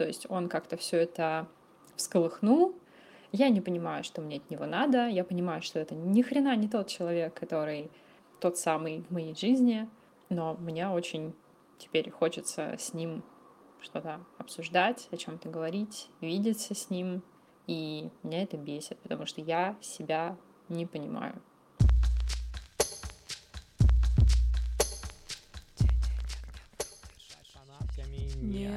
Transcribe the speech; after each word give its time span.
То 0.00 0.06
есть 0.06 0.24
он 0.30 0.48
как-то 0.48 0.78
все 0.78 0.96
это 0.96 1.46
всколыхнул. 1.94 2.74
Я 3.32 3.50
не 3.50 3.60
понимаю, 3.60 4.02
что 4.02 4.22
мне 4.22 4.38
от 4.38 4.48
него 4.48 4.64
надо. 4.64 5.08
Я 5.08 5.24
понимаю, 5.24 5.60
что 5.60 5.78
это 5.78 5.94
ни 5.94 6.22
хрена 6.22 6.56
не 6.56 6.68
тот 6.68 6.86
человек, 6.86 7.34
который 7.34 7.90
тот 8.40 8.56
самый 8.56 9.02
в 9.02 9.10
моей 9.10 9.36
жизни. 9.36 9.90
Но 10.30 10.54
мне 10.54 10.88
очень 10.88 11.34
теперь 11.76 12.10
хочется 12.10 12.76
с 12.78 12.94
ним 12.94 13.22
что-то 13.82 14.20
обсуждать, 14.38 15.06
о 15.10 15.18
чем-то 15.18 15.50
говорить, 15.50 16.08
видеться 16.22 16.74
с 16.74 16.88
ним. 16.88 17.20
И 17.66 18.08
меня 18.22 18.42
это 18.42 18.56
бесит, 18.56 18.96
потому 19.00 19.26
что 19.26 19.42
я 19.42 19.76
себя 19.82 20.34
не 20.70 20.86
понимаю. 20.86 21.42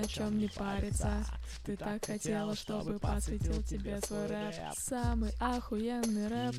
О 0.04 0.08
чем 0.08 0.38
не 0.38 0.48
париться. 0.48 1.26
Ты 1.64 1.78
так 1.78 2.06
хотела, 2.06 2.56
чтобы 2.56 3.00
посвятил 3.00 3.62
тебе 3.64 4.00
свой 4.02 4.28
рэп. 4.28 4.54
Самый 4.76 5.32
охуенный 5.40 6.28
рэп. 6.28 6.56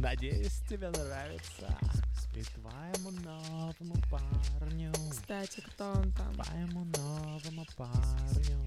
Надеюсь, 0.00 0.60
тебе 0.68 0.90
нравится. 0.90 1.76
И 2.36 2.42
твоему 2.42 3.10
новому 3.22 3.94
парню. 4.10 4.92
Кстати, 5.10 5.60
кто 5.60 5.92
он 5.92 6.12
там? 6.12 6.34
Твоему 6.34 6.84
новому 6.84 7.66
парню. 7.76 8.58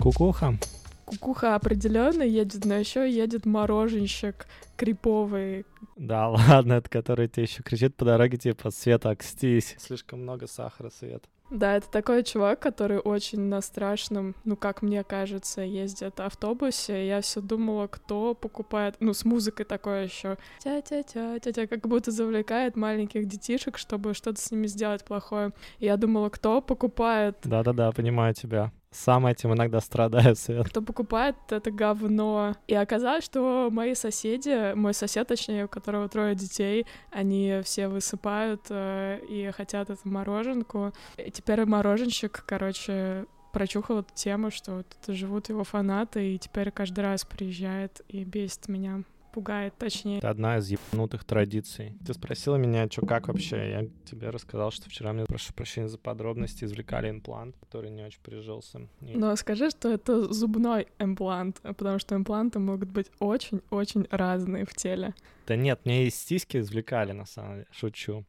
Кукуха. 0.00 0.58
Кукуха 1.04 1.54
определенно 1.54 2.22
едет, 2.22 2.64
но 2.64 2.74
еще 2.74 3.08
едет 3.10 3.46
мороженщик 3.46 4.46
криповый. 4.82 5.64
Да, 5.96 6.28
ладно, 6.48 6.74
это 6.74 6.90
который 6.90 7.28
тебе 7.28 7.44
еще 7.44 7.62
кричит 7.62 7.96
по 7.96 8.04
дороге, 8.04 8.36
типа, 8.36 8.70
Света, 8.70 9.10
окстись. 9.10 9.76
Слишком 9.78 10.22
много 10.22 10.46
сахара, 10.46 10.90
Свет. 10.90 11.24
Да, 11.52 11.76
это 11.76 11.90
такой 11.90 12.24
чувак, 12.24 12.60
который 12.60 12.98
очень 12.98 13.40
на 13.40 13.60
страшном, 13.60 14.34
ну, 14.44 14.56
как 14.56 14.80
мне 14.80 15.04
кажется, 15.04 15.60
ездит 15.60 16.18
автобусе. 16.18 17.06
Я 17.06 17.20
все 17.20 17.42
думала, 17.42 17.88
кто 17.88 18.34
покупает, 18.34 18.96
ну, 19.00 19.12
с 19.12 19.26
музыкой 19.26 19.66
такое 19.66 20.04
еще. 20.04 20.38
Тя-тя-тя, 20.60 21.38
тя-тя, 21.40 21.66
как 21.66 21.86
будто 21.86 22.10
завлекает 22.10 22.74
маленьких 22.74 23.26
детишек, 23.26 23.76
чтобы 23.76 24.14
что-то 24.14 24.40
с 24.40 24.50
ними 24.50 24.66
сделать 24.66 25.04
плохое. 25.04 25.52
И 25.78 25.84
я 25.84 25.98
думала, 25.98 26.30
кто 26.30 26.62
покупает... 26.62 27.36
Да-да-да, 27.44 27.92
понимаю 27.92 28.32
тебя. 28.32 28.72
Сам 28.92 29.26
этим 29.26 29.54
иногда 29.54 29.80
страдаю, 29.80 30.36
Свет. 30.36 30.68
Кто 30.68 30.82
покупает 30.82 31.34
это 31.48 31.70
говно. 31.70 32.54
И 32.66 32.74
оказалось, 32.74 33.24
что 33.24 33.70
мои 33.72 33.94
соседи, 33.94 34.74
мой 34.74 34.92
сосед, 34.92 35.26
точнее, 35.28 35.64
у 35.64 35.68
которого 35.68 36.08
трое 36.08 36.34
детей, 36.34 36.86
они 37.10 37.60
все 37.64 37.88
высыпают 37.88 38.66
э, 38.68 39.20
и 39.30 39.50
хотят 39.50 39.88
эту 39.88 40.00
мороженку. 40.04 40.92
И 41.16 41.30
теперь 41.42 41.64
мороженщик, 41.66 42.44
короче, 42.46 43.26
прочухал 43.52 44.00
эту 44.00 44.14
тему, 44.14 44.50
что 44.50 44.84
тут 44.84 45.14
живут 45.14 45.48
его 45.48 45.64
фанаты, 45.64 46.34
и 46.34 46.38
теперь 46.38 46.70
каждый 46.70 47.00
раз 47.00 47.24
приезжает 47.24 48.02
и 48.08 48.24
бесит 48.24 48.68
меня 48.68 49.02
пугает, 49.32 49.72
точнее. 49.78 50.18
Это 50.18 50.28
одна 50.28 50.58
из 50.58 50.68
ебанутых 50.68 51.24
традиций. 51.24 51.96
Ты 52.06 52.12
спросила 52.12 52.56
меня, 52.56 52.86
что 52.90 53.06
как 53.06 53.28
вообще. 53.28 53.70
Я 53.70 53.88
тебе 54.04 54.28
рассказал, 54.28 54.70
что 54.70 54.90
вчера 54.90 55.14
мне, 55.14 55.24
прошу 55.24 55.54
прощения 55.54 55.88
за 55.88 55.96
подробности, 55.96 56.64
извлекали 56.64 57.08
имплант, 57.08 57.56
который 57.56 57.90
не 57.90 58.04
очень 58.04 58.20
прижился. 58.20 58.88
И... 59.00 59.16
Но 59.16 59.34
скажи, 59.36 59.70
что 59.70 59.88
это 59.90 60.30
зубной 60.32 60.86
имплант, 60.98 61.60
потому 61.62 61.98
что 61.98 62.14
импланты 62.14 62.58
могут 62.58 62.90
быть 62.90 63.10
очень-очень 63.20 64.06
разные 64.10 64.66
в 64.66 64.74
теле. 64.74 65.14
Да 65.46 65.56
нет, 65.56 65.80
мне 65.86 66.06
из 66.06 66.14
сиськи 66.14 66.58
извлекали, 66.58 67.12
на 67.12 67.24
самом 67.24 67.54
деле. 67.54 67.66
Шучу. 67.70 68.26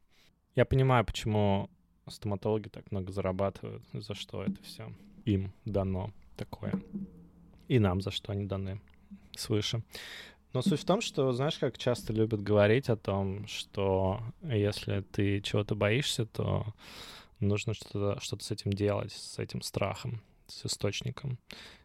Я 0.56 0.64
понимаю, 0.64 1.04
почему 1.04 1.68
стоматологи 2.08 2.68
так 2.68 2.90
много 2.90 3.12
зарабатывают, 3.12 3.82
за 3.92 4.14
что 4.14 4.42
это 4.42 4.62
все 4.62 4.92
им 5.24 5.52
дано 5.64 6.12
такое. 6.36 6.74
И 7.68 7.78
нам 7.78 8.00
за 8.00 8.10
что 8.10 8.32
они 8.32 8.44
даны 8.44 8.80
свыше. 9.36 9.82
Но 10.52 10.62
суть 10.62 10.80
в 10.80 10.84
том, 10.84 11.00
что, 11.00 11.32
знаешь, 11.32 11.58
как 11.58 11.78
часто 11.78 12.12
любят 12.12 12.40
говорить 12.40 12.88
о 12.88 12.96
том, 12.96 13.46
что 13.48 14.20
если 14.42 15.00
ты 15.00 15.40
чего-то 15.40 15.74
боишься, 15.74 16.26
то 16.26 16.66
нужно 17.40 17.74
что-то 17.74 18.20
что 18.20 18.38
с 18.38 18.50
этим 18.52 18.72
делать, 18.72 19.12
с 19.12 19.38
этим 19.38 19.62
страхом, 19.62 20.22
с 20.46 20.64
источником. 20.64 21.38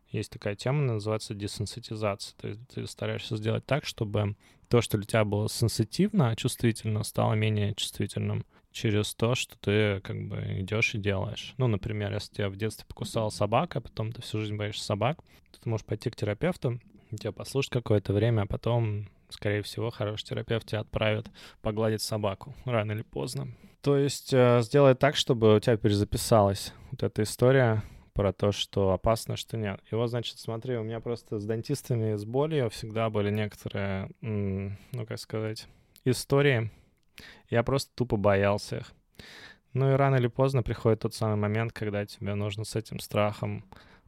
Есть 0.09 0.31
такая 0.31 0.55
тема, 0.55 0.81
называется 0.81 1.33
десенситизация. 1.33 2.35
То 2.37 2.47
есть 2.47 2.59
ты 2.67 2.85
стараешься 2.85 3.37
сделать 3.37 3.65
так, 3.65 3.85
чтобы 3.85 4.35
то, 4.67 4.81
что 4.81 4.97
для 4.97 5.07
тебя 5.07 5.25
было 5.25 5.49
сенситивно, 5.49 6.35
чувствительно, 6.35 7.03
стало 7.03 7.33
менее 7.33 7.73
чувствительным 7.73 8.45
через 8.71 9.13
то, 9.15 9.35
что 9.35 9.57
ты 9.59 9.99
как 10.01 10.27
бы 10.27 10.37
идешь 10.59 10.95
и 10.95 10.97
делаешь. 10.97 11.53
Ну, 11.57 11.67
например, 11.67 12.13
если 12.13 12.33
тебя 12.33 12.49
в 12.49 12.55
детстве 12.55 12.85
покусала 12.87 13.29
собака, 13.29 13.79
а 13.79 13.81
потом 13.81 14.11
ты 14.11 14.21
всю 14.21 14.39
жизнь 14.39 14.55
боишься 14.55 14.83
собак, 14.83 15.19
то 15.51 15.61
ты 15.61 15.69
можешь 15.69 15.85
пойти 15.85 16.09
к 16.09 16.15
терапевту, 16.15 16.79
тебя 17.17 17.31
послушать 17.31 17.71
какое-то 17.71 18.13
время, 18.13 18.43
а 18.43 18.45
потом, 18.45 19.09
скорее 19.29 19.63
всего, 19.63 19.89
хороший 19.89 20.25
терапевт 20.25 20.67
тебя 20.67 20.81
отправит 20.81 21.27
погладить 21.61 22.01
собаку 22.01 22.55
рано 22.65 22.91
или 22.91 23.01
поздно. 23.01 23.47
То 23.81 23.97
есть 23.97 24.33
э, 24.33 24.59
сделать 24.61 24.99
так, 24.99 25.15
чтобы 25.15 25.55
у 25.55 25.59
тебя 25.59 25.77
перезаписалась 25.77 26.73
вот 26.91 27.01
эта 27.01 27.23
история 27.23 27.83
про 28.13 28.33
то, 28.33 28.51
что 28.51 28.91
опасно, 28.91 29.37
что 29.37 29.55
нет. 29.55 29.79
И 29.89 29.95
вот, 29.95 30.07
значит, 30.09 30.39
смотри, 30.39 30.75
у 30.75 30.83
меня 30.83 30.99
просто 30.99 31.39
с 31.39 31.45
дантистами 31.45 32.15
с 32.15 32.25
болью 32.25 32.69
всегда 32.69 33.09
были 33.09 33.31
некоторые, 33.31 34.09
ну, 34.21 35.05
как 35.07 35.19
сказать, 35.19 35.67
истории. 36.03 36.69
Я 37.49 37.63
просто 37.63 37.91
тупо 37.95 38.17
боялся 38.17 38.77
их. 38.77 38.93
Ну 39.73 39.91
и 39.91 39.95
рано 39.95 40.15
или 40.15 40.27
поздно 40.27 40.63
приходит 40.63 41.01
тот 41.01 41.13
самый 41.13 41.35
момент, 41.35 41.73
когда 41.73 42.05
тебе 42.05 42.33
нужно 42.35 42.65
с 42.65 42.75
этим 42.75 42.99
страхом 42.99 43.63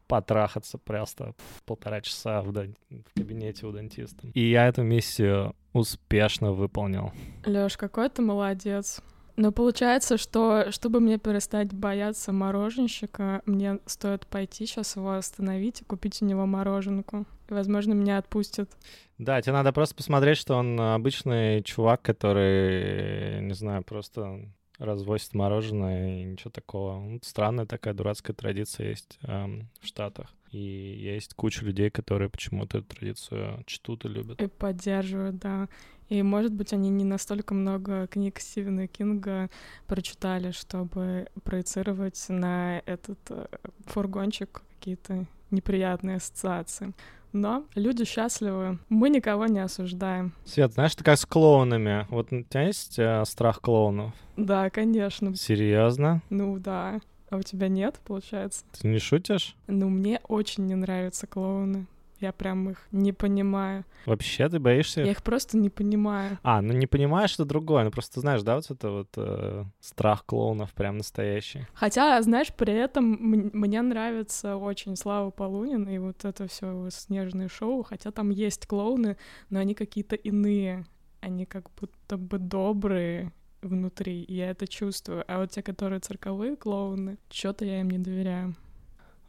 потрахаться 0.07 0.77
просто 0.77 1.35
полтора 1.65 2.01
часа 2.01 2.41
в, 2.41 2.51
дан... 2.51 2.75
в 2.89 3.17
кабинете 3.17 3.65
у 3.65 3.71
дантиста. 3.71 4.27
И 4.33 4.49
я 4.49 4.67
эту 4.67 4.83
миссию 4.83 5.55
успешно 5.71 6.51
выполнил. 6.51 7.13
Лёш, 7.45 7.77
какой 7.77 8.09
ты 8.09 8.21
молодец. 8.21 9.01
Но 9.35 9.51
получается, 9.51 10.17
что 10.17 10.71
чтобы 10.71 10.99
мне 10.99 11.17
перестать 11.17 11.73
бояться 11.73 12.31
мороженщика, 12.31 13.41
мне 13.45 13.79
стоит 13.85 14.27
пойти 14.27 14.65
сейчас 14.65 14.95
его 14.95 15.13
остановить 15.13 15.81
и 15.81 15.85
купить 15.85 16.21
у 16.21 16.25
него 16.25 16.45
мороженку. 16.45 17.25
И, 17.49 17.53
возможно, 17.53 17.93
меня 17.93 18.17
отпустят. 18.17 18.69
Да, 19.17 19.41
тебе 19.41 19.53
надо 19.53 19.71
просто 19.71 19.95
посмотреть, 19.95 20.37
что 20.37 20.55
он 20.55 20.79
обычный 20.79 21.63
чувак, 21.63 22.01
который, 22.01 23.41
не 23.41 23.53
знаю, 23.53 23.83
просто 23.83 24.51
развозит 24.81 25.33
мороженое 25.33 26.21
и 26.21 26.23
ничего 26.23 26.49
такого. 26.49 26.99
Ну, 26.99 27.19
странная 27.21 27.65
такая 27.65 27.93
дурацкая 27.93 28.35
традиция 28.35 28.89
есть 28.89 29.19
эм, 29.23 29.69
в 29.79 29.85
Штатах. 29.85 30.33
И 30.51 30.57
есть 30.57 31.33
куча 31.35 31.63
людей, 31.63 31.89
которые 31.89 32.29
почему-то 32.29 32.79
эту 32.79 32.87
традицию 32.87 33.63
чтут 33.67 34.05
и 34.05 34.09
любят. 34.09 34.41
И 34.41 34.47
поддерживают, 34.47 35.37
да. 35.37 35.69
И, 36.11 36.21
может 36.23 36.51
быть, 36.51 36.73
они 36.73 36.89
не 36.89 37.05
настолько 37.05 37.53
много 37.53 38.05
книг 38.07 38.41
Стивена 38.41 38.85
Кинга 38.85 39.49
прочитали, 39.87 40.51
чтобы 40.51 41.27
проецировать 41.45 42.21
на 42.27 42.79
этот 42.85 43.17
э, 43.29 43.45
фургончик 43.85 44.61
какие-то 44.77 45.25
неприятные 45.51 46.17
ассоциации. 46.17 46.91
Но 47.31 47.63
люди 47.75 48.03
счастливы, 48.03 48.77
мы 48.89 49.09
никого 49.09 49.45
не 49.45 49.61
осуждаем. 49.61 50.33
Свет, 50.43 50.73
знаешь, 50.73 50.93
ты 50.95 51.05
как 51.05 51.17
с 51.17 51.25
клоунами. 51.25 52.05
Вот 52.09 52.33
у 52.33 52.41
тебя 52.41 52.63
есть 52.63 52.99
э, 52.99 53.23
страх 53.25 53.61
клоунов? 53.61 54.11
Да, 54.35 54.69
конечно. 54.69 55.33
Серьезно? 55.33 56.21
Ну 56.29 56.59
да. 56.59 56.99
А 57.29 57.37
у 57.37 57.41
тебя 57.41 57.69
нет, 57.69 58.01
получается? 58.03 58.65
Ты 58.77 58.89
не 58.89 58.99
шутишь? 58.99 59.55
Ну, 59.67 59.87
мне 59.87 60.19
очень 60.27 60.65
не 60.65 60.75
нравятся 60.75 61.25
клоуны. 61.25 61.85
Я 62.21 62.31
прям 62.31 62.69
их 62.69 62.87
не 62.91 63.13
понимаю. 63.13 63.83
Вообще 64.05 64.47
ты 64.47 64.59
боишься? 64.59 65.01
Я 65.01 65.11
их 65.11 65.23
просто 65.23 65.57
не 65.57 65.71
понимаю. 65.71 66.37
А, 66.43 66.61
ну 66.61 66.71
не 66.71 66.85
понимаешь, 66.85 67.33
это 67.33 67.45
другое. 67.45 67.83
Ну 67.83 67.89
просто 67.89 68.19
знаешь, 68.19 68.43
да, 68.43 68.55
вот 68.55 68.69
это 68.69 68.91
вот 68.91 69.09
э, 69.17 69.65
страх 69.79 70.23
клоунов 70.25 70.71
прям 70.73 70.97
настоящий. 70.97 71.65
Хотя, 71.73 72.21
знаешь, 72.21 72.53
при 72.55 72.73
этом 72.73 73.05
мне 73.05 73.81
нравится 73.81 74.55
очень 74.55 74.95
Слава 74.95 75.31
Полунин 75.31 75.89
и 75.89 75.97
вот 75.97 76.23
это 76.23 76.47
все 76.47 76.89
снежное 76.91 77.49
шоу. 77.49 77.81
Хотя 77.81 78.11
там 78.11 78.29
есть 78.29 78.67
клоуны, 78.67 79.17
но 79.49 79.59
они 79.59 79.73
какие-то 79.73 80.15
иные. 80.15 80.85
Они 81.21 81.47
как 81.47 81.71
будто 81.79 82.17
бы 82.17 82.37
добрые 82.37 83.31
внутри, 83.63 84.21
и 84.21 84.35
я 84.35 84.51
это 84.51 84.67
чувствую. 84.67 85.23
А 85.27 85.39
вот 85.39 85.51
те, 85.51 85.63
которые 85.63 85.99
цирковые 86.01 86.55
клоуны, 86.55 87.17
что-то 87.31 87.65
я 87.65 87.79
им 87.81 87.89
не 87.89 87.97
доверяю. 87.97 88.55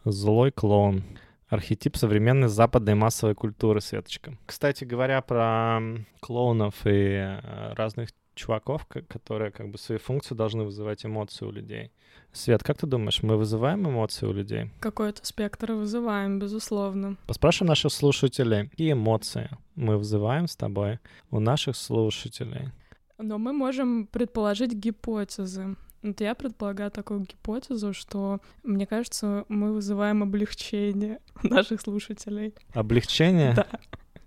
Злой 0.05 0.51
клоун. 0.51 1.05
Архетип 1.53 1.99
современной 1.99 2.49
западной 2.49 2.95
массовой 2.95 3.35
культуры, 3.35 3.83
Светочка. 3.83 4.39
Кстати 4.47 4.85
говоря, 4.85 5.21
про 5.21 5.81
клоунов 6.21 6.75
и 6.87 6.91
э, 6.91 7.75
разных 7.75 8.09
чуваков, 8.35 8.87
которые 8.87 9.51
как 9.51 9.69
бы 9.69 9.77
свои 9.77 9.99
функции 9.99 10.35
должны 10.35 10.65
вызывать 10.65 11.05
эмоции 11.05 11.45
у 11.45 11.51
людей. 11.51 11.93
Свет, 12.33 12.63
как 12.63 12.79
ты 12.79 12.87
думаешь, 12.87 13.23
мы 13.23 13.37
вызываем 13.37 13.87
эмоции 13.87 14.25
у 14.25 14.33
людей? 14.33 14.71
Какой-то 14.81 15.27
спектр 15.27 15.73
вызываем, 15.73 16.39
безусловно. 16.39 17.19
Поспрашиваем 17.27 17.69
наших 17.69 17.93
слушателей, 17.93 18.71
какие 18.71 18.95
эмоции 18.95 19.51
мы 19.75 19.99
вызываем 19.99 20.49
с 20.49 20.57
тобой 20.57 21.01
у 21.31 21.39
наших 21.39 21.77
слушателей. 21.77 22.71
Но 23.19 23.37
мы 23.37 23.53
можем 23.53 24.07
предположить 24.07 24.73
гипотезы. 24.73 25.77
Вот 26.03 26.21
я 26.21 26.35
предполагаю 26.35 26.91
такую 26.91 27.21
гипотезу, 27.21 27.93
что, 27.93 28.41
мне 28.63 28.87
кажется, 28.87 29.45
мы 29.49 29.73
вызываем 29.73 30.23
облегчение 30.23 31.21
наших 31.43 31.81
слушателей. 31.81 32.55
Облегчение? 32.75 33.55
Да. 33.55 33.67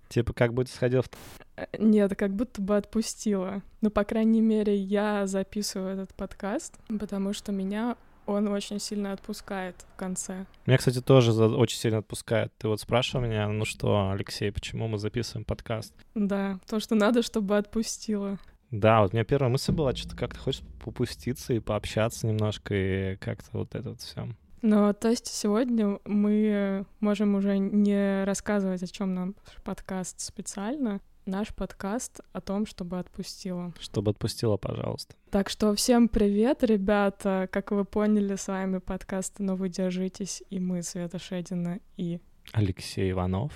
Типа 0.08 0.32
как 0.32 0.54
будто 0.54 0.70
сходил 0.70 1.02
в... 1.02 1.10
Э, 1.56 1.66
нет, 1.78 2.14
как 2.16 2.34
будто 2.34 2.62
бы 2.62 2.76
отпустила. 2.76 3.62
Ну, 3.80 3.90
по 3.90 4.04
крайней 4.04 4.40
мере, 4.40 4.74
я 4.74 5.26
записываю 5.26 5.94
этот 5.94 6.14
подкаст, 6.14 6.78
потому 6.98 7.32
что 7.32 7.52
меня 7.52 7.96
он 8.26 8.48
очень 8.48 8.80
сильно 8.80 9.12
отпускает 9.12 9.76
в 9.94 9.96
конце. 9.96 10.46
Меня, 10.66 10.78
кстати, 10.78 11.00
тоже 11.00 11.32
очень 11.32 11.78
сильно 11.78 11.98
отпускает. 11.98 12.52
Ты 12.58 12.68
вот 12.68 12.80
спрашивал 12.80 13.24
меня, 13.24 13.48
ну 13.48 13.64
что, 13.64 14.10
Алексей, 14.10 14.50
почему 14.50 14.88
мы 14.88 14.98
записываем 14.98 15.44
подкаст? 15.44 15.94
Да, 16.14 16.58
то, 16.66 16.80
что 16.80 16.94
надо, 16.94 17.22
чтобы 17.22 17.56
отпустило. 17.56 18.38
Да, 18.70 19.02
вот 19.02 19.12
у 19.12 19.16
меня 19.16 19.24
первая 19.24 19.50
мысль 19.50 19.72
была, 19.72 19.94
что 19.94 20.16
как-то 20.16 20.40
хочешь 20.40 20.62
попуститься 20.84 21.54
и 21.54 21.60
пообщаться 21.60 22.26
немножко, 22.26 22.74
и 22.74 23.16
как-то 23.16 23.58
вот 23.58 23.74
это 23.74 23.90
вот 23.90 24.00
все. 24.00 24.28
Ну, 24.62 24.92
то 24.94 25.08
есть 25.08 25.28
сегодня 25.28 26.00
мы 26.04 26.86
можем 27.00 27.36
уже 27.36 27.58
не 27.58 28.24
рассказывать, 28.24 28.82
о 28.82 28.86
чем 28.86 29.14
нам 29.14 29.34
подкаст 29.64 30.20
специально. 30.20 31.00
Наш 31.24 31.54
подкаст 31.54 32.20
о 32.32 32.40
том, 32.40 32.66
чтобы 32.66 32.98
отпустила. 32.98 33.72
Чтобы 33.80 34.12
отпустила, 34.12 34.56
пожалуйста. 34.56 35.14
Так 35.30 35.48
что 35.48 35.74
всем 35.74 36.08
привет, 36.08 36.62
ребята. 36.62 37.48
Как 37.50 37.72
вы 37.72 37.84
поняли, 37.84 38.36
с 38.36 38.46
вами 38.46 38.78
подкаст 38.78 39.40
«Но 39.40 39.56
вы 39.56 39.68
держитесь» 39.68 40.42
и 40.50 40.60
мы, 40.60 40.82
Света 40.82 41.18
Шедина 41.18 41.80
и... 41.96 42.20
Алексей 42.52 43.10
Иванов. 43.10 43.52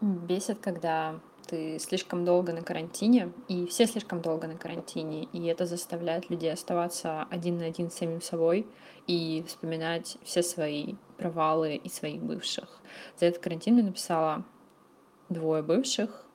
Бесит, 0.00 0.60
когда 0.60 1.20
ты 1.48 1.78
слишком 1.78 2.24
долго 2.24 2.52
на 2.52 2.62
карантине, 2.62 3.32
и 3.48 3.66
все 3.66 3.86
слишком 3.86 4.20
долго 4.20 4.46
на 4.46 4.56
карантине, 4.56 5.24
и 5.32 5.46
это 5.46 5.64
заставляет 5.66 6.28
людей 6.30 6.52
оставаться 6.52 7.22
один 7.30 7.58
на 7.58 7.64
один 7.64 7.90
с 7.90 7.94
самим 7.94 8.20
собой 8.20 8.66
и 9.06 9.42
вспоминать 9.46 10.18
все 10.22 10.42
свои 10.42 10.94
провалы 11.16 11.76
и 11.76 11.88
своих 11.88 12.22
бывших. 12.22 12.80
За 13.18 13.26
этот 13.26 13.42
карантин 13.42 13.78
я 13.78 13.82
написала 13.82 14.44
двое 15.30 15.62
бывших, 15.62 16.26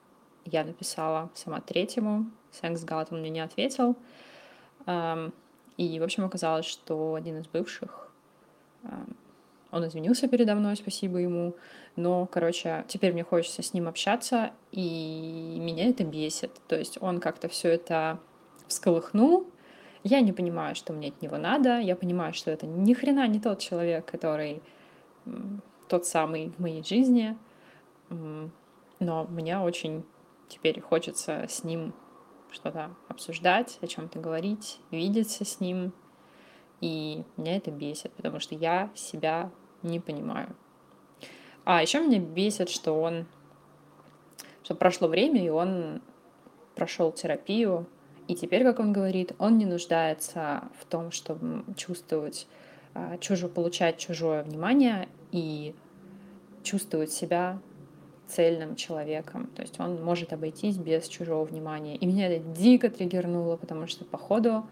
я 0.44 0.64
написала 0.64 1.30
сама 1.34 1.60
третьему, 1.60 2.30
Сэнгс 2.50 2.82
Галат 2.82 3.12
он 3.12 3.20
мне 3.20 3.30
не 3.30 3.40
ответил, 3.40 3.96
и, 4.86 6.00
в 6.00 6.02
общем, 6.02 6.24
оказалось, 6.24 6.66
что 6.66 7.14
один 7.14 7.38
из 7.38 7.46
бывших, 7.46 8.10
он 9.70 9.86
извинился 9.86 10.28
передо 10.28 10.54
мной, 10.54 10.76
спасибо 10.76 11.18
ему, 11.18 11.56
но, 11.96 12.26
короче, 12.26 12.84
теперь 12.88 13.12
мне 13.12 13.22
хочется 13.22 13.62
с 13.62 13.72
ним 13.72 13.86
общаться, 13.86 14.50
и 14.72 15.56
меня 15.60 15.88
это 15.88 16.04
бесит. 16.04 16.50
То 16.66 16.76
есть 16.76 16.98
он 17.00 17.20
как-то 17.20 17.48
все 17.48 17.68
это 17.68 18.18
всколыхнул. 18.66 19.46
Я 20.02 20.20
не 20.20 20.32
понимаю, 20.32 20.74
что 20.74 20.92
мне 20.92 21.08
от 21.08 21.22
него 21.22 21.36
надо. 21.38 21.78
Я 21.78 21.94
понимаю, 21.96 22.34
что 22.34 22.50
это 22.50 22.66
ни 22.66 22.92
хрена 22.94 23.26
не 23.28 23.40
тот 23.40 23.60
человек, 23.60 24.04
который 24.04 24.60
тот 25.88 26.04
самый 26.06 26.50
в 26.50 26.58
моей 26.58 26.82
жизни. 26.82 27.38
Но 28.10 29.24
мне 29.24 29.58
очень 29.58 30.04
теперь 30.48 30.80
хочется 30.80 31.46
с 31.48 31.64
ним 31.64 31.94
что-то 32.50 32.90
обсуждать, 33.08 33.78
о 33.80 33.86
чем-то 33.86 34.18
говорить, 34.18 34.80
видеться 34.90 35.44
с 35.44 35.60
ним. 35.60 35.92
И 36.80 37.24
меня 37.36 37.56
это 37.56 37.70
бесит, 37.70 38.12
потому 38.12 38.40
что 38.40 38.54
я 38.54 38.90
себя 38.94 39.50
не 39.82 40.00
понимаю. 40.00 40.54
А 41.64 41.82
еще 41.82 42.00
меня 42.00 42.18
бесит, 42.18 42.68
что 42.68 43.00
он, 43.00 43.26
что 44.62 44.74
прошло 44.74 45.08
время, 45.08 45.44
и 45.44 45.48
он 45.48 46.02
прошел 46.74 47.12
терапию, 47.12 47.86
и 48.26 48.34
теперь, 48.34 48.64
как 48.64 48.80
он 48.80 48.92
говорит, 48.92 49.32
он 49.38 49.58
не 49.58 49.66
нуждается 49.66 50.64
в 50.78 50.86
том, 50.86 51.10
чтобы 51.10 51.64
чувствовать 51.76 52.46
а, 52.94 53.18
чужое, 53.18 53.50
получать 53.50 53.98
чужое 53.98 54.42
внимание 54.42 55.08
и 55.30 55.74
чувствовать 56.62 57.12
себя 57.12 57.58
цельным 58.26 58.76
человеком. 58.76 59.48
То 59.54 59.62
есть 59.62 59.78
он 59.78 60.02
может 60.02 60.32
обойтись 60.32 60.78
без 60.78 61.06
чужого 61.08 61.44
внимания. 61.44 61.96
И 61.96 62.06
меня 62.06 62.28
это 62.28 62.46
дико 62.58 62.88
триггернуло, 62.88 63.56
потому 63.56 63.86
что, 63.86 64.06
походу, 64.06 64.66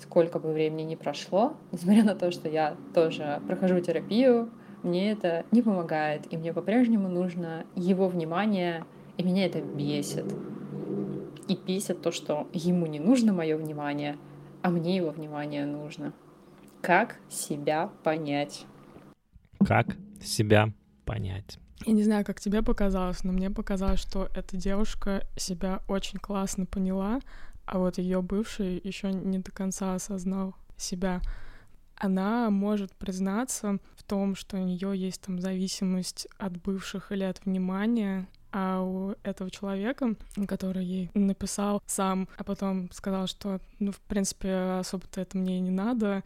сколько 0.00 0.38
бы 0.38 0.52
времени 0.52 0.82
ни 0.82 0.94
прошло, 0.94 1.54
несмотря 1.72 2.04
на 2.04 2.14
то, 2.14 2.30
что 2.30 2.48
я 2.48 2.76
тоже 2.94 3.42
прохожу 3.46 3.80
терапию, 3.80 4.50
мне 4.84 5.10
это 5.12 5.44
не 5.50 5.62
помогает, 5.62 6.32
и 6.32 6.36
мне 6.36 6.52
по-прежнему 6.52 7.08
нужно 7.08 7.64
его 7.74 8.08
внимание, 8.08 8.84
и 9.16 9.22
меня 9.22 9.46
это 9.46 9.60
бесит. 9.60 10.32
И 11.48 11.56
бесит 11.56 12.02
то, 12.02 12.10
что 12.10 12.48
ему 12.52 12.86
не 12.86 13.00
нужно 13.00 13.32
мое 13.32 13.56
внимание, 13.56 14.16
а 14.62 14.70
мне 14.70 14.96
его 14.96 15.10
внимание 15.10 15.66
нужно. 15.66 16.12
Как 16.80 17.16
себя 17.28 17.90
понять? 18.02 18.66
Как 19.66 19.96
себя 20.22 20.70
понять? 21.04 21.58
Я 21.86 21.92
не 21.92 22.02
знаю, 22.02 22.24
как 22.24 22.40
тебе 22.40 22.62
показалось, 22.62 23.24
но 23.24 23.32
мне 23.32 23.50
показалось, 23.50 24.00
что 24.00 24.28
эта 24.34 24.56
девушка 24.56 25.26
себя 25.36 25.80
очень 25.88 26.18
классно 26.18 26.66
поняла, 26.66 27.20
а 27.66 27.78
вот 27.78 27.98
ее 27.98 28.22
бывший 28.22 28.80
еще 28.82 29.12
не 29.12 29.38
до 29.38 29.50
конца 29.50 29.94
осознал 29.94 30.54
себя 30.76 31.20
она 31.96 32.50
может 32.50 32.92
признаться 32.92 33.78
в 33.96 34.02
том, 34.02 34.34
что 34.34 34.56
у 34.56 34.64
нее 34.64 34.92
есть 34.94 35.22
там 35.22 35.40
зависимость 35.40 36.28
от 36.38 36.60
бывших 36.60 37.12
или 37.12 37.24
от 37.24 37.44
внимания, 37.44 38.28
а 38.52 38.82
у 38.82 39.14
этого 39.24 39.50
человека, 39.50 40.14
который 40.46 40.84
ей 40.84 41.10
написал 41.14 41.82
сам, 41.86 42.28
а 42.36 42.44
потом 42.44 42.90
сказал, 42.92 43.26
что, 43.26 43.60
ну, 43.80 43.90
в 43.90 44.00
принципе, 44.00 44.78
особо-то 44.78 45.20
это 45.20 45.36
мне 45.36 45.58
и 45.58 45.60
не 45.60 45.72
надо, 45.72 46.22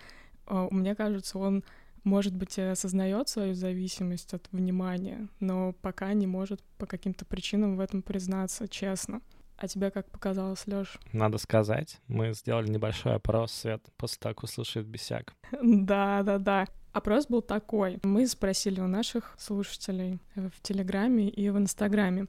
а, 0.47 0.69
мне 0.71 0.95
кажется, 0.95 1.39
он, 1.39 1.65
может 2.05 2.35
быть, 2.35 2.59
осознает 2.59 3.29
свою 3.29 3.55
зависимость 3.55 4.35
от 4.35 4.47
внимания, 4.53 5.29
но 5.41 5.73
пока 5.81 6.13
не 6.13 6.27
может 6.27 6.63
по 6.77 6.87
каким-то 6.87 7.25
причинам 7.25 7.77
в 7.77 7.81
этом 7.81 8.03
признаться 8.03 8.69
честно. 8.69 9.23
А 9.59 9.67
тебе 9.67 9.91
как 9.91 10.09
показалось, 10.09 10.67
Лёш? 10.67 10.99
Надо 11.13 11.39
сказать, 11.39 11.99
мы 12.07 12.33
сделали 12.33 12.69
небольшой 12.69 13.17
опрос, 13.17 13.51
Свет, 13.53 13.83
после 13.97 14.19
того, 14.21 14.35
как 14.37 14.45
услышит 14.45 14.87
Бесяк. 14.87 15.35
Да-да-да. 15.63 16.67
Опрос 16.93 17.27
был 17.27 17.43
такой. 17.43 17.99
Мы 18.05 18.29
спросили 18.29 18.81
у 18.81 18.87
наших 18.87 19.35
слушателей 19.37 20.21
в 20.37 20.63
Телеграме 20.63 21.29
и 21.29 21.51
в 21.51 21.59
Инстаграме, 21.59 22.27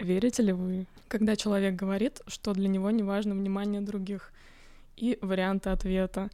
верите 0.00 0.42
ли 0.42 0.52
вы, 0.52 0.86
когда 1.06 1.36
человек 1.36 1.76
говорит, 1.76 2.20
что 2.26 2.52
для 2.52 2.68
него 2.68 2.90
не 2.90 3.04
важно 3.04 3.34
внимание 3.34 3.80
других? 3.80 4.32
И 4.96 5.16
варианты 5.22 5.70
ответа. 5.70 6.28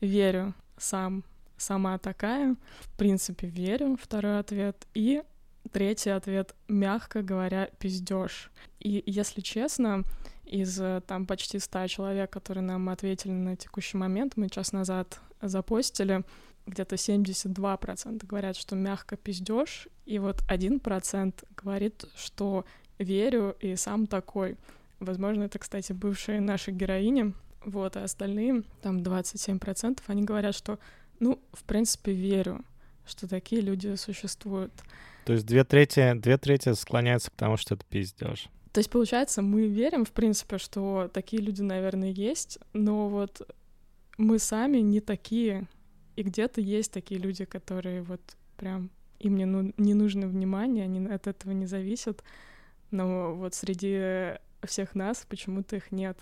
Верю 0.00 0.54
сам, 0.78 1.24
сама 1.56 1.98
такая. 1.98 2.56
В 2.80 2.96
принципе, 2.96 3.48
верю. 3.48 3.98
Второй 4.00 4.38
ответ. 4.38 4.86
И 4.94 5.22
Третий 5.72 6.10
ответ, 6.10 6.54
мягко 6.68 7.22
говоря, 7.22 7.68
пиздеж. 7.78 8.50
И 8.80 9.02
если 9.06 9.40
честно, 9.40 10.04
из 10.44 10.80
э, 10.80 11.00
там 11.06 11.26
почти 11.26 11.58
ста 11.58 11.86
человек, 11.86 12.30
которые 12.30 12.64
нам 12.64 12.88
ответили 12.88 13.32
на 13.32 13.56
текущий 13.56 13.96
момент, 13.96 14.36
мы 14.36 14.48
час 14.48 14.72
назад 14.72 15.20
запостили, 15.40 16.24
где-то 16.66 16.96
72% 16.96 18.26
говорят, 18.26 18.56
что 18.56 18.74
мягко 18.76 19.16
пиздешь, 19.16 19.88
и 20.06 20.18
вот 20.18 20.42
1% 20.48 21.34
говорит, 21.56 22.04
что 22.16 22.64
верю 22.98 23.56
и 23.60 23.76
сам 23.76 24.06
такой. 24.06 24.56
Возможно, 24.98 25.44
это, 25.44 25.58
кстати, 25.58 25.92
бывшие 25.92 26.40
наши 26.40 26.70
героини. 26.70 27.32
Вот, 27.64 27.96
а 27.96 28.04
остальные, 28.04 28.62
там 28.82 28.98
27%, 28.98 30.00
они 30.06 30.22
говорят, 30.24 30.54
что, 30.54 30.78
ну, 31.18 31.38
в 31.52 31.64
принципе, 31.64 32.12
верю, 32.12 32.64
что 33.06 33.28
такие 33.28 33.60
люди 33.60 33.94
существуют. 33.96 34.72
То 35.24 35.32
есть 35.34 35.46
две 35.46 35.64
трети, 35.64 36.14
две 36.14 36.38
трети 36.38 36.72
склоняются 36.74 37.30
к 37.30 37.34
тому, 37.34 37.56
что 37.56 37.74
это 37.74 37.84
пиздеж. 37.88 38.48
То 38.72 38.78
есть, 38.78 38.90
получается, 38.90 39.42
мы 39.42 39.66
верим, 39.66 40.04
в 40.04 40.12
принципе, 40.12 40.58
что 40.58 41.10
такие 41.12 41.42
люди, 41.42 41.62
наверное, 41.62 42.10
есть, 42.10 42.58
но 42.72 43.08
вот 43.08 43.48
мы 44.16 44.38
сами 44.38 44.78
не 44.78 45.00
такие. 45.00 45.66
И 46.16 46.22
где-то 46.22 46.60
есть 46.60 46.92
такие 46.92 47.20
люди, 47.20 47.44
которые 47.44 48.02
вот 48.02 48.20
прям 48.56 48.90
им 49.18 49.36
не, 49.36 49.44
ну, 49.44 49.72
не 49.76 49.94
нужно 49.94 50.28
внимание, 50.28 50.84
они 50.84 51.06
от 51.06 51.26
этого 51.26 51.52
не 51.52 51.66
зависят. 51.66 52.22
Но 52.90 53.34
вот 53.34 53.54
среди 53.54 54.38
всех 54.62 54.94
нас 54.94 55.26
почему-то 55.28 55.76
их 55.76 55.90
нет. 55.92 56.18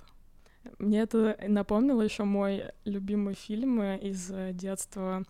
Мне 0.79 1.01
это 1.01 1.39
напомнило 1.47 2.03
еще 2.03 2.25
мой 2.25 2.65
любимый 2.85 3.35
фильм 3.35 3.83
из 3.83 4.31
детства 4.53 5.25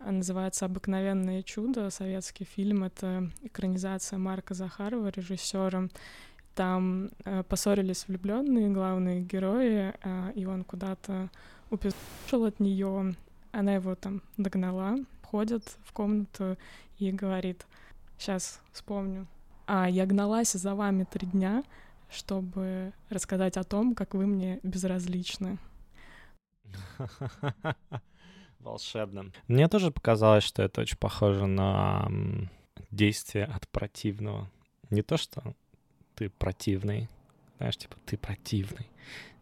называется 0.00 0.66
«Обыкновенное 0.66 1.42
чудо», 1.42 1.90
советский 1.90 2.44
фильм. 2.44 2.84
Это 2.84 3.30
экранизация 3.42 4.18
Марка 4.18 4.54
Захарова, 4.54 5.08
режиссера. 5.08 5.88
Там 6.54 7.10
э, 7.24 7.42
поссорились 7.42 8.06
влюбленные 8.06 8.68
главные 8.70 9.20
герои, 9.20 9.92
э, 10.00 10.32
и 10.34 10.46
он 10.46 10.64
куда-то 10.64 11.30
упешил 11.70 12.44
от 12.44 12.60
нее. 12.60 13.14
Она 13.52 13.74
его 13.74 13.94
там 13.94 14.22
догнала, 14.36 14.96
входит 15.22 15.76
в 15.84 15.92
комнату 15.92 16.56
и 16.98 17.10
говорит, 17.10 17.66
сейчас 18.18 18.60
вспомню, 18.72 19.26
а 19.66 19.88
я 19.88 20.06
гналась 20.06 20.52
за 20.52 20.74
вами 20.74 21.04
три 21.04 21.26
дня, 21.26 21.64
чтобы 22.10 22.92
рассказать 23.10 23.56
о 23.56 23.64
том, 23.64 23.94
как 23.94 24.14
вы 24.14 24.26
мне 24.26 24.60
безразличны. 24.62 25.58
Волшебно. 28.64 29.30
Мне 29.46 29.68
тоже 29.68 29.90
показалось, 29.90 30.42
что 30.42 30.62
это 30.62 30.80
очень 30.80 30.96
похоже 30.96 31.46
на 31.46 32.08
действие 32.90 33.44
от 33.44 33.68
противного. 33.68 34.50
Не 34.90 35.02
то, 35.02 35.16
что 35.16 35.54
ты 36.14 36.30
противный, 36.30 37.08
знаешь, 37.58 37.76
типа 37.76 37.96
ты 38.06 38.16
противный. 38.16 38.88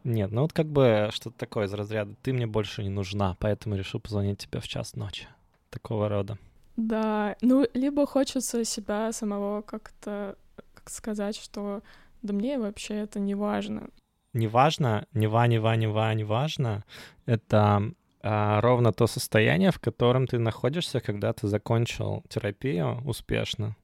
Нет, 0.05 0.33
ну 0.33 0.43
вот 0.43 0.53
как 0.53 0.67
бы 0.67 1.09
что-то 1.13 1.39
такое 1.39 1.67
из 1.67 1.73
разряда 1.73 2.15
«ты 2.23 2.33
мне 2.33 2.47
больше 2.47 2.83
не 2.83 2.89
нужна, 2.89 3.37
поэтому 3.39 3.77
решил 3.77 4.01
позвонить 4.01 4.41
тебе 4.41 4.61
в 4.61 4.67
час 4.67 4.97
ночи». 4.97 5.29
Такого 5.71 6.09
рода. 6.09 6.39
Да, 6.77 7.37
ну 7.41 7.67
либо 7.75 8.07
хочется 8.07 8.65
себя 8.65 9.13
самого 9.13 9.63
как-то 9.63 10.37
как 10.75 10.91
сказать, 10.91 11.37
что 11.37 11.83
да 12.23 12.33
мне 12.33 12.59
вообще 12.59 12.95
это 12.95 13.21
не 13.21 13.37
важно. 13.37 13.91
Не 14.33 14.49
важно, 14.49 15.07
не 15.13 15.29
ва, 15.29 15.47
не 15.47 15.59
ва, 15.59 15.77
не 15.77 15.87
ва, 15.87 16.13
не 16.15 16.25
важно. 16.25 16.85
Это 17.27 17.93
а, 18.23 18.61
ровно 18.61 18.93
то 18.93 19.07
состояние, 19.07 19.73
в 19.73 19.81
котором 19.81 20.27
ты 20.27 20.39
находишься, 20.39 21.01
когда 21.01 21.33
ты 21.33 21.49
закончил 21.49 22.25
терапию 22.29 23.03
успешно. 23.05 23.77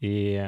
И 0.00 0.42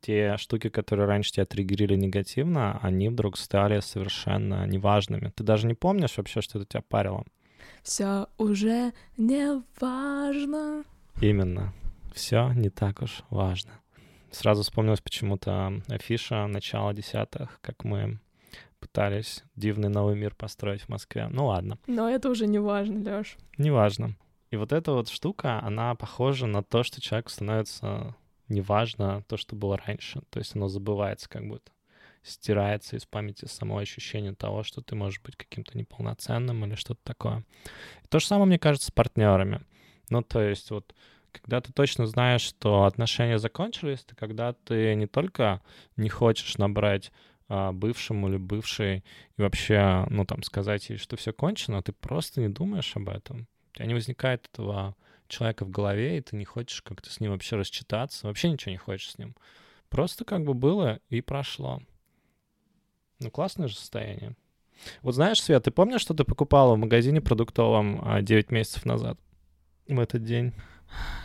те 0.00 0.36
штуки, 0.36 0.68
которые 0.68 1.06
раньше 1.06 1.32
тебя 1.32 1.44
триггерили 1.44 1.94
негативно, 1.94 2.78
они 2.82 3.08
вдруг 3.08 3.36
стали 3.36 3.80
совершенно 3.80 4.66
неважными. 4.66 5.32
Ты 5.34 5.44
даже 5.44 5.66
не 5.66 5.74
помнишь 5.74 6.16
вообще, 6.16 6.40
что 6.40 6.58
это 6.58 6.68
тебя 6.68 6.82
парило. 6.88 7.24
Все 7.82 8.26
уже 8.38 8.92
не 9.16 9.62
важно. 9.80 10.84
Именно. 11.20 11.72
Все 12.14 12.52
не 12.52 12.70
так 12.70 13.02
уж 13.02 13.22
важно. 13.30 13.72
Сразу 14.30 14.62
вспомнилась 14.62 15.00
почему-то 15.00 15.82
афиша 15.88 16.46
начала 16.46 16.94
десятых, 16.94 17.58
как 17.60 17.84
мы 17.84 18.20
пытались 18.80 19.44
дивный 19.54 19.88
новый 19.88 20.16
мир 20.16 20.34
построить 20.34 20.82
в 20.82 20.88
Москве. 20.88 21.28
Ну 21.28 21.46
ладно. 21.46 21.78
Но 21.86 22.08
это 22.08 22.28
уже 22.30 22.46
не 22.46 22.58
важно, 22.58 22.98
Лёш. 22.98 23.36
Не 23.58 23.70
важно. 23.70 24.16
И 24.50 24.56
вот 24.56 24.72
эта 24.72 24.92
вот 24.92 25.08
штука, 25.08 25.60
она 25.62 25.94
похожа 25.94 26.46
на 26.46 26.62
то, 26.62 26.82
что 26.82 27.00
человеку 27.00 27.30
становится 27.30 28.16
неважно 28.48 29.22
то, 29.28 29.36
что 29.36 29.54
было 29.54 29.76
раньше. 29.76 30.22
То 30.30 30.40
есть 30.40 30.56
оно 30.56 30.68
забывается 30.68 31.28
как 31.28 31.46
будто. 31.46 31.70
Стирается 32.22 32.96
из 32.96 33.06
памяти 33.06 33.46
само 33.46 33.78
ощущение 33.78 34.34
того, 34.34 34.62
что 34.62 34.82
ты 34.82 34.94
можешь 34.94 35.22
быть 35.22 35.36
каким-то 35.36 35.78
неполноценным 35.78 36.64
или 36.64 36.74
что-то 36.74 37.00
такое. 37.04 37.44
И 38.02 38.08
то 38.08 38.18
же 38.18 38.26
самое, 38.26 38.46
мне 38.46 38.58
кажется, 38.58 38.88
с 38.88 38.90
партнерами. 38.90 39.62
Ну, 40.10 40.22
то 40.22 40.42
есть 40.42 40.70
вот 40.70 40.94
когда 41.32 41.60
ты 41.60 41.72
точно 41.72 42.06
знаешь, 42.06 42.42
что 42.42 42.84
отношения 42.84 43.38
закончились, 43.38 44.02
это 44.04 44.16
когда 44.16 44.52
ты 44.52 44.94
не 44.96 45.06
только 45.06 45.62
не 45.96 46.08
хочешь 46.08 46.58
набрать 46.58 47.12
бывшему 47.72 48.28
или 48.28 48.36
бывшей 48.36 49.04
и 49.36 49.42
вообще, 49.42 50.06
ну, 50.08 50.24
там, 50.24 50.42
сказать 50.42 50.88
ей, 50.88 50.96
что 50.96 51.16
все 51.16 51.32
кончено, 51.32 51.82
ты 51.82 51.92
просто 51.92 52.40
не 52.40 52.48
думаешь 52.48 52.94
об 52.96 53.08
этом. 53.08 53.48
У 53.72 53.76
тебя 53.76 53.86
не 53.86 53.94
возникает 53.94 54.48
этого 54.52 54.94
человека 55.26 55.64
в 55.64 55.70
голове, 55.70 56.18
и 56.18 56.20
ты 56.20 56.36
не 56.36 56.44
хочешь 56.44 56.82
как-то 56.82 57.10
с 57.10 57.20
ним 57.20 57.32
вообще 57.32 57.56
рассчитаться, 57.56 58.26
вообще 58.26 58.50
ничего 58.50 58.72
не 58.72 58.78
хочешь 58.78 59.12
с 59.12 59.18
ним. 59.18 59.34
Просто 59.88 60.24
как 60.24 60.44
бы 60.44 60.54
было 60.54 61.00
и 61.08 61.20
прошло. 61.20 61.82
Ну, 63.18 63.30
классное 63.30 63.68
же 63.68 63.76
состояние. 63.76 64.36
Вот 65.02 65.14
знаешь, 65.14 65.42
Свет, 65.42 65.64
ты 65.64 65.70
помнишь, 65.70 66.00
что 66.00 66.14
ты 66.14 66.24
покупала 66.24 66.74
в 66.74 66.78
магазине 66.78 67.20
продуктовом 67.20 68.24
9 68.24 68.46
а, 68.48 68.54
месяцев 68.54 68.86
назад? 68.86 69.18
В 69.86 69.98
этот 69.98 70.24
день? 70.24 70.54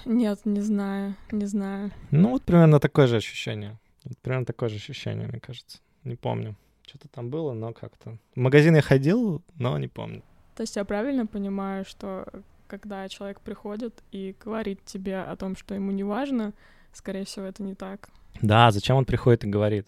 Нет, 0.06 0.42
не 0.46 0.62
знаю, 0.62 1.16
не 1.32 1.46
знаю. 1.46 1.92
Ну, 2.12 2.32
вот 2.32 2.44
примерно 2.44 2.80
такое 2.80 3.08
же 3.08 3.18
ощущение. 3.18 3.80
Вот 4.04 4.18
примерно 4.20 4.46
такое 4.46 4.70
же 4.70 4.76
ощущение, 4.76 5.28
мне 5.28 5.40
кажется. 5.40 5.80
Не 6.06 6.16
помню. 6.16 6.56
Что-то 6.88 7.10
там 7.10 7.30
было, 7.30 7.54
но 7.54 7.74
как-то... 7.74 8.18
В 8.36 8.40
магазин 8.40 8.76
я 8.76 8.82
ходил, 8.82 9.42
но 9.56 9.78
не 9.78 9.88
помню. 9.88 10.24
То 10.56 10.62
есть 10.62 10.76
я 10.76 10.86
правильно 10.86 11.26
понимаю, 11.26 11.84
что 11.84 12.28
когда 12.68 13.10
человек 13.10 13.42
приходит 13.42 14.04
и 14.12 14.36
говорит 14.40 14.86
тебе 14.86 15.20
о 15.20 15.36
том, 15.36 15.56
что 15.56 15.76
ему 15.76 15.92
не 15.92 16.04
важно, 16.04 16.54
скорее 16.94 17.26
всего, 17.26 17.46
это 17.46 17.64
не 17.64 17.76
так. 17.76 18.10
Да, 18.42 18.72
зачем 18.72 18.96
он 18.96 19.06
приходит 19.06 19.44
и 19.44 19.50
говорит? 19.50 19.88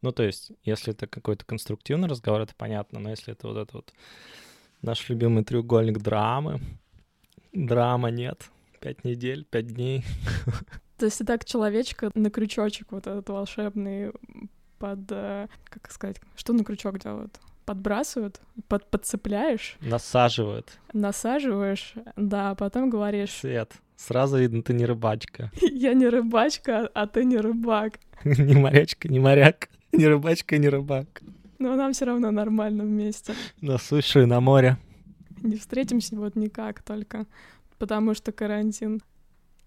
Ну, 0.00 0.12
то 0.12 0.22
есть, 0.22 0.52
если 0.64 0.92
это 0.92 1.06
какой-то 1.06 1.44
конструктивный 1.44 2.08
разговор, 2.08 2.40
это 2.40 2.54
понятно, 2.54 3.00
но 3.00 3.10
если 3.10 3.32
это 3.32 3.48
вот 3.48 3.56
этот 3.56 3.74
вот 3.74 3.94
наш 4.80 5.08
любимый 5.08 5.44
треугольник 5.44 5.98
драмы, 5.98 6.60
драма 7.52 8.10
нет, 8.10 8.50
пять 8.80 9.04
недель, 9.04 9.44
пять 9.44 9.66
дней. 9.66 10.04
То 10.98 11.06
есть 11.06 11.18
ты 11.18 11.24
так 11.24 11.44
человечка 11.44 12.10
на 12.14 12.30
крючочек 12.30 12.92
вот 12.92 13.06
этот 13.06 13.28
волшебный 13.28 14.12
под, 14.78 15.00
э, 15.10 15.48
как 15.64 15.90
сказать, 15.90 16.20
что 16.36 16.52
на 16.52 16.64
крючок 16.64 16.98
делают? 16.98 17.38
подбрасывают, 17.68 18.40
под, 18.66 18.88
подцепляешь. 18.88 19.76
Насаживают. 19.82 20.78
Насаживаешь, 20.94 21.92
да, 22.16 22.52
а 22.52 22.54
потом 22.54 22.88
говоришь... 22.88 23.32
Свет, 23.32 23.74
сразу 23.94 24.38
видно, 24.38 24.62
ты 24.62 24.72
не 24.72 24.86
рыбачка. 24.86 25.52
Я 25.60 25.92
не 25.92 26.08
рыбачка, 26.08 26.90
а 26.94 27.06
ты 27.06 27.26
не 27.26 27.36
рыбак. 27.36 27.98
Не 28.24 28.54
морячка, 28.54 29.08
не 29.08 29.20
моряк, 29.20 29.68
не 29.92 30.06
рыбачка, 30.08 30.56
не 30.56 30.70
рыбак. 30.70 31.22
Но 31.58 31.76
нам 31.76 31.92
все 31.92 32.06
равно 32.06 32.30
нормально 32.30 32.84
вместе. 32.84 33.34
На 33.60 33.76
суше 33.76 34.22
и 34.22 34.24
на 34.24 34.40
море. 34.40 34.78
Не 35.42 35.56
встретимся 35.56 36.16
вот 36.16 36.36
никак 36.36 36.82
только, 36.82 37.26
потому 37.78 38.14
что 38.14 38.32
карантин. 38.32 39.02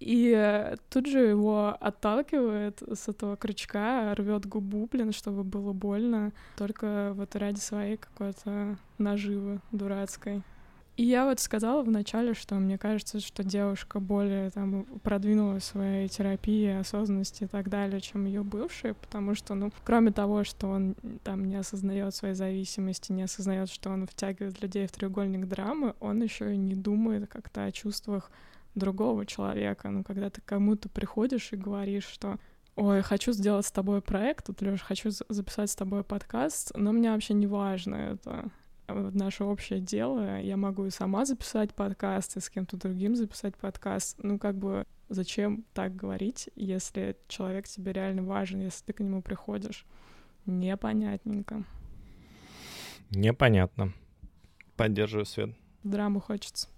И 0.02 0.76
тут 0.90 1.06
же 1.06 1.20
его 1.20 1.78
отталкивает 1.80 2.82
с 2.82 3.08
этого 3.08 3.38
крючка, 3.38 4.16
рвет 4.16 4.48
губу, 4.48 4.90
блин, 4.92 5.12
чтобы 5.12 5.44
было 5.44 5.74
больно, 5.74 6.32
только 6.58 7.14
вот 7.14 7.36
ради 7.36 7.60
своей 7.60 7.98
какой-то 7.98 8.78
наживы 8.98 9.60
дурацкой. 9.72 10.42
И 10.98 11.04
я 11.04 11.26
вот 11.26 11.40
сказала 11.40 11.84
вначале, 11.84 12.34
что 12.34 12.56
мне 12.56 12.80
кажется, 12.80 13.20
что 13.20 13.44
девушка 13.44 14.00
более 14.00 14.50
там 14.50 14.86
продвинула 15.04 15.60
своей 15.60 16.08
терапии, 16.08 16.80
осознанности 16.80 17.44
и 17.44 17.48
так 17.48 17.70
далее, 17.70 18.02
чем 18.02 18.26
ее 18.26 18.44
бывший, 18.44 18.96
потому 18.96 19.36
что, 19.36 19.54
ну, 19.54 19.72
кроме 19.84 20.12
того, 20.12 20.44
что 20.44 20.68
он 20.68 20.96
там 21.24 21.46
не 21.46 21.56
осознает 21.56 22.14
своей 22.16 22.36
зависимости, 22.36 23.12
не 23.12 23.24
осознает, 23.24 23.70
что 23.70 23.92
он 23.92 24.08
втягивает 24.08 24.62
людей 24.62 24.88
в 24.88 24.92
треугольник 24.92 25.48
драмы, 25.48 25.94
он 26.00 26.22
еще 26.24 26.54
и 26.54 26.58
не 26.58 26.76
думает 26.76 27.30
как-то 27.30 27.66
о 27.66 27.72
чувствах 27.72 28.32
другого 28.76 29.26
человека. 29.26 29.90
Ну, 29.90 30.04
когда 30.04 30.30
ты 30.30 30.42
кому-то 30.42 30.90
приходишь 30.90 31.52
и 31.52 31.58
говоришь, 31.58 32.06
что 32.06 32.40
ой, 32.76 33.02
хочу 33.02 33.32
сделать 33.34 33.66
с 33.66 33.72
тобой 33.72 34.02
проект, 34.02 34.48
тут, 34.48 34.62
Лёш, 34.62 34.82
хочу 34.82 35.10
записать 35.10 35.70
с 35.70 35.76
тобой 35.76 36.04
подкаст, 36.04 36.72
но 36.76 36.92
мне 36.92 37.12
вообще 37.12 37.34
не 37.34 37.48
важно 37.48 37.96
это 37.96 38.50
наше 38.88 39.44
общее 39.44 39.80
дело. 39.80 40.40
Я 40.40 40.58
могу 40.58 40.86
и 40.86 40.90
сама 40.90 41.26
записать 41.26 41.74
подкаст, 41.74 42.38
и 42.38 42.40
с 42.40 42.50
кем-то 42.50 42.78
другим 42.78 43.16
записать 43.16 43.56
подкаст. 43.56 44.18
Ну, 44.22 44.38
как 44.40 44.58
бы, 44.58 44.86
зачем 45.10 45.64
так 45.74 45.96
говорить, 45.96 46.50
если 46.56 47.18
человек 47.28 47.68
тебе 47.68 47.94
реально 47.94 48.24
важен, 48.24 48.60
если 48.60 48.86
ты 48.86 48.94
к 48.94 49.00
нему 49.00 49.22
приходишь? 49.22 49.86
Непонятненько. 50.46 51.64
Непонятно. 53.12 53.94
Поддерживаю, 54.76 55.26
Свет. 55.26 55.52
Драму 55.84 56.20
хочется. 56.20 56.70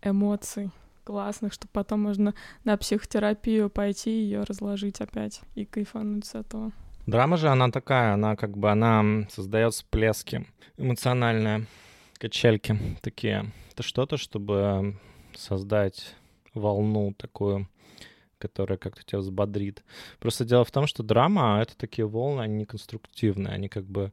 Эмоций 0.00 0.70
классных, 1.04 1.52
чтобы 1.52 1.70
потом 1.72 2.00
можно 2.00 2.34
на 2.64 2.76
психотерапию 2.76 3.70
пойти 3.70 4.10
и 4.10 4.24
ее 4.24 4.42
разложить 4.42 5.00
опять 5.00 5.40
и 5.54 5.64
кайфануть 5.64 6.26
с 6.26 6.34
этого. 6.34 6.72
Драма 7.06 7.36
же, 7.36 7.48
она 7.48 7.70
такая, 7.70 8.14
она 8.14 8.36
как 8.36 8.56
бы, 8.56 8.70
она 8.70 9.26
создает 9.28 9.74
всплески 9.74 10.46
эмоциональные, 10.76 11.66
качельки 12.18 12.76
такие. 13.00 13.50
Это 13.72 13.82
что-то, 13.82 14.16
чтобы 14.16 14.96
создать 15.34 16.14
волну 16.54 17.12
такую, 17.14 17.68
которая 18.38 18.78
как-то 18.78 19.02
тебя 19.04 19.18
взбодрит. 19.18 19.82
Просто 20.20 20.44
дело 20.44 20.64
в 20.64 20.70
том, 20.70 20.86
что 20.86 21.02
драма— 21.02 21.60
это 21.62 21.76
такие 21.76 22.06
волны, 22.06 22.42
они 22.42 22.54
не 22.54 22.64
конструктивные, 22.66 23.54
они 23.54 23.68
как 23.68 23.84
бы 23.84 24.12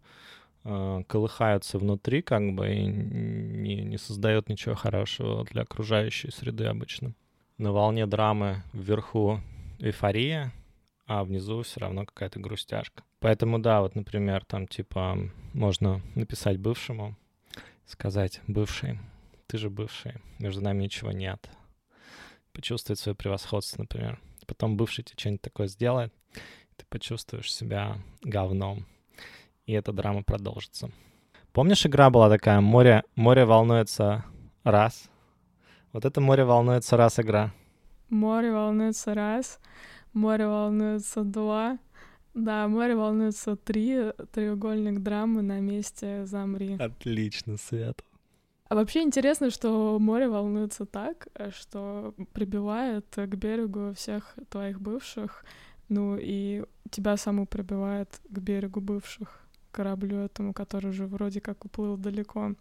колыхаются 1.08 1.78
внутри, 1.78 2.22
как 2.22 2.54
бы, 2.54 2.74
и 2.74 2.86
не, 2.86 3.82
не 3.82 3.98
создает 3.98 4.50
ничего 4.50 4.76
хорошего 4.76 5.44
для 5.46 5.64
окружающей 5.64 6.32
среды 6.32 6.66
обычно. 6.66 7.14
На 7.58 7.72
волне 7.72 8.06
драмы 8.06 8.64
вверху 8.74 9.42
эйфория, 9.80 10.54
а 11.06 11.24
внизу 11.24 11.62
все 11.64 11.80
равно 11.80 12.06
какая-то 12.06 12.40
грустяшка. 12.40 13.04
Поэтому 13.20 13.60
да, 13.60 13.82
вот, 13.82 13.96
например, 13.96 14.46
там 14.46 14.68
типа 14.68 15.18
можно 15.54 16.02
написать 16.16 16.58
бывшему, 16.58 17.16
сказать, 17.86 18.42
бывший, 18.48 19.00
ты 19.48 19.58
же 19.58 19.70
бывший, 19.70 20.14
между 20.38 20.62
нами 20.62 20.84
ничего 20.84 21.12
нет. 21.12 21.50
Почувствовать 22.54 23.00
свое 23.00 23.16
превосходство, 23.16 23.82
например. 23.82 24.20
Потом 24.46 24.78
бывший 24.78 25.04
тебе 25.04 25.18
что-нибудь 25.18 25.42
такое 25.42 25.68
сделает, 25.68 26.14
ты 26.76 26.86
почувствуешь 26.90 27.54
себя 27.54 27.98
говном 28.22 28.86
и 29.70 29.72
эта 29.72 29.94
драма 29.94 30.24
продолжится. 30.24 30.90
Помнишь, 31.54 31.86
игра 31.86 32.10
была 32.10 32.28
такая 32.28 32.60
«Море, 32.60 33.04
море 33.16 33.46
волнуется 33.46 34.26
раз»? 34.64 35.12
Вот 35.94 36.06
это 36.06 36.20
«Море 36.22 36.44
волнуется 36.44 36.98
раз» 36.98 37.20
игра. 37.20 37.54
Море 38.10 38.52
волнуется 38.52 39.14
раз, 39.14 39.60
море 40.14 40.48
волнуется 40.48 41.24
два, 41.24 41.78
да, 42.34 42.68
море 42.68 42.96
волнуется 42.96 43.56
три, 43.56 44.12
треугольник 44.32 45.04
драмы 45.04 45.44
на 45.44 45.60
месте 45.60 46.26
замри. 46.26 46.76
Отлично, 46.80 47.58
Свет. 47.58 48.04
А 48.70 48.76
вообще 48.76 49.04
интересно, 49.04 49.52
что 49.52 50.00
море 50.00 50.30
волнуется 50.30 50.88
так, 50.88 51.28
что 51.52 52.16
прибивает 52.34 53.06
к 53.16 53.36
берегу 53.36 53.94
всех 53.94 54.34
твоих 54.50 54.82
бывших, 54.82 55.46
ну 55.90 56.18
и 56.20 56.64
тебя 56.90 57.18
саму 57.18 57.46
прибивает 57.46 58.20
к 58.28 58.40
берегу 58.40 58.82
бывших, 58.82 59.40
кораблю 59.72 60.18
этому, 60.20 60.54
который 60.54 60.90
уже 60.90 61.06
вроде 61.06 61.42
как 61.42 61.66
уплыл 61.66 61.98
далеко. 61.98 62.54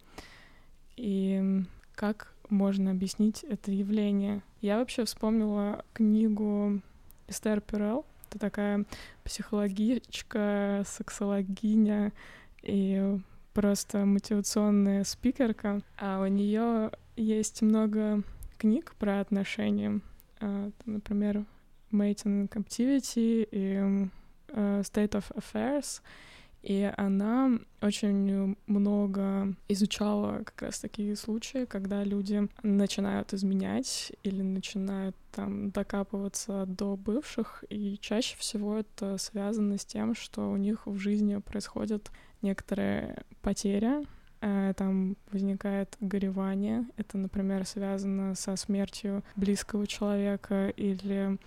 И 0.97 1.63
как 1.95 2.35
можно 2.49 2.91
объяснить 2.91 3.45
это 3.45 3.71
явление? 3.71 4.43
Я 4.61 4.79
вообще 4.79 5.05
вспомнила 5.05 5.85
книгу 5.93 6.81
Эстер 7.29 7.61
Перел. 7.61 8.05
Это 8.29 8.39
такая 8.39 8.85
психологичка, 9.25 10.83
сексологиня 10.87 12.13
и 12.63 13.19
просто 13.55 14.05
мотивационная 14.05 15.05
спикерка. 15.05 15.81
А 15.97 16.21
у 16.21 16.27
нее 16.27 16.91
есть 17.17 17.63
много 17.63 18.23
книг 18.59 18.95
про 18.99 19.21
отношения. 19.21 20.01
А, 20.41 20.71
например, 20.85 21.45
Mating 21.91 22.47
in 22.47 22.49
Captivity 22.49 23.49
и 23.51 24.09
uh, 24.49 24.83
State 24.83 25.13
of 25.13 25.25
Affairs. 25.35 26.01
И 26.69 26.93
она 26.99 27.51
очень 27.81 28.55
много 28.67 29.55
изучала 29.69 30.43
как 30.45 30.61
раз 30.61 30.79
такие 30.79 31.17
случаи, 31.17 31.65
когда 31.65 32.05
люди 32.05 32.47
начинают 32.63 33.33
изменять 33.33 34.13
или 34.23 34.43
начинают 34.43 35.17
там 35.33 35.71
докапываться 35.71 36.67
до 36.67 36.99
бывших, 36.99 37.65
и 37.71 37.97
чаще 38.03 38.37
всего 38.37 38.77
это 38.77 39.17
связано 39.17 39.79
с 39.79 39.87
тем, 39.87 40.15
что 40.15 40.51
у 40.51 40.59
них 40.59 40.87
в 40.87 40.99
жизни 40.99 41.39
происходит 41.39 42.11
некоторая 42.43 43.25
потеря, 43.41 44.05
э, 44.43 44.75
там 44.77 45.17
возникает 45.33 45.97
горевание. 46.01 46.85
Это, 46.99 47.17
например, 47.17 47.65
связано 47.65 48.35
со 48.35 48.57
смертью 48.57 49.25
близкого 49.37 49.87
человека 49.87 50.69
или 50.77 51.39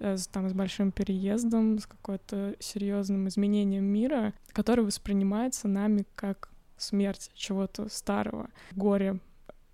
с, 0.00 0.26
там, 0.26 0.48
с 0.48 0.52
большим 0.52 0.92
переездом, 0.92 1.78
с 1.78 1.86
какой-то 1.86 2.56
серьезным 2.58 3.28
изменением 3.28 3.84
мира, 3.84 4.32
который 4.52 4.84
воспринимается 4.84 5.68
нами 5.68 6.06
как 6.14 6.50
смерть 6.76 7.30
чего-то 7.34 7.88
старого. 7.88 8.50
Горе, 8.72 9.18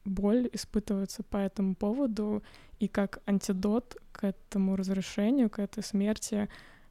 боль 0.05 0.49
испытывается 0.53 1.23
по 1.23 1.37
этому 1.37 1.75
поводу, 1.75 2.43
и 2.79 2.89
как 2.89 3.23
антидот 3.27 3.97
к 4.13 4.25
этому 4.25 4.77
разрешению, 4.77 5.51
к 5.51 5.59
этой 5.59 5.83
смерти 5.83 6.49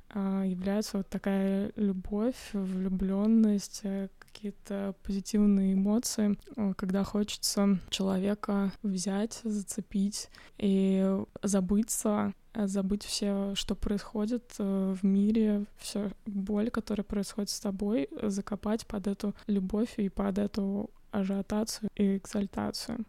а, 0.09 0.43
является 0.43 0.97
вот 0.97 1.09
такая 1.09 1.71
любовь, 1.75 2.37
влюбленность, 2.53 3.81
э, 3.83 4.09
какие-то 4.19 4.95
позитивные 5.03 5.73
эмоции, 5.73 6.37
э, 6.55 6.73
когда 6.77 7.03
хочется 7.03 7.79
человека 7.89 8.71
взять, 8.83 9.41
зацепить 9.43 10.29
и 10.57 11.17
забыться, 11.41 12.31
э, 12.31 12.42
забыть 12.55 13.03
все, 13.03 13.53
что 13.55 13.75
происходит 13.75 14.53
в 14.57 14.99
мире, 15.03 15.65
все 15.77 16.11
боль, 16.25 16.69
которая 16.69 17.03
происходит 17.03 17.49
с 17.49 17.59
тобой, 17.59 18.09
закопать 18.21 18.85
под 18.85 19.07
эту 19.07 19.35
любовь 19.47 19.93
и 19.97 20.09
под 20.09 20.37
эту 20.37 20.89
ажиотацию 21.11 21.89
и 21.95 22.17
экзальтацию. 22.17 23.05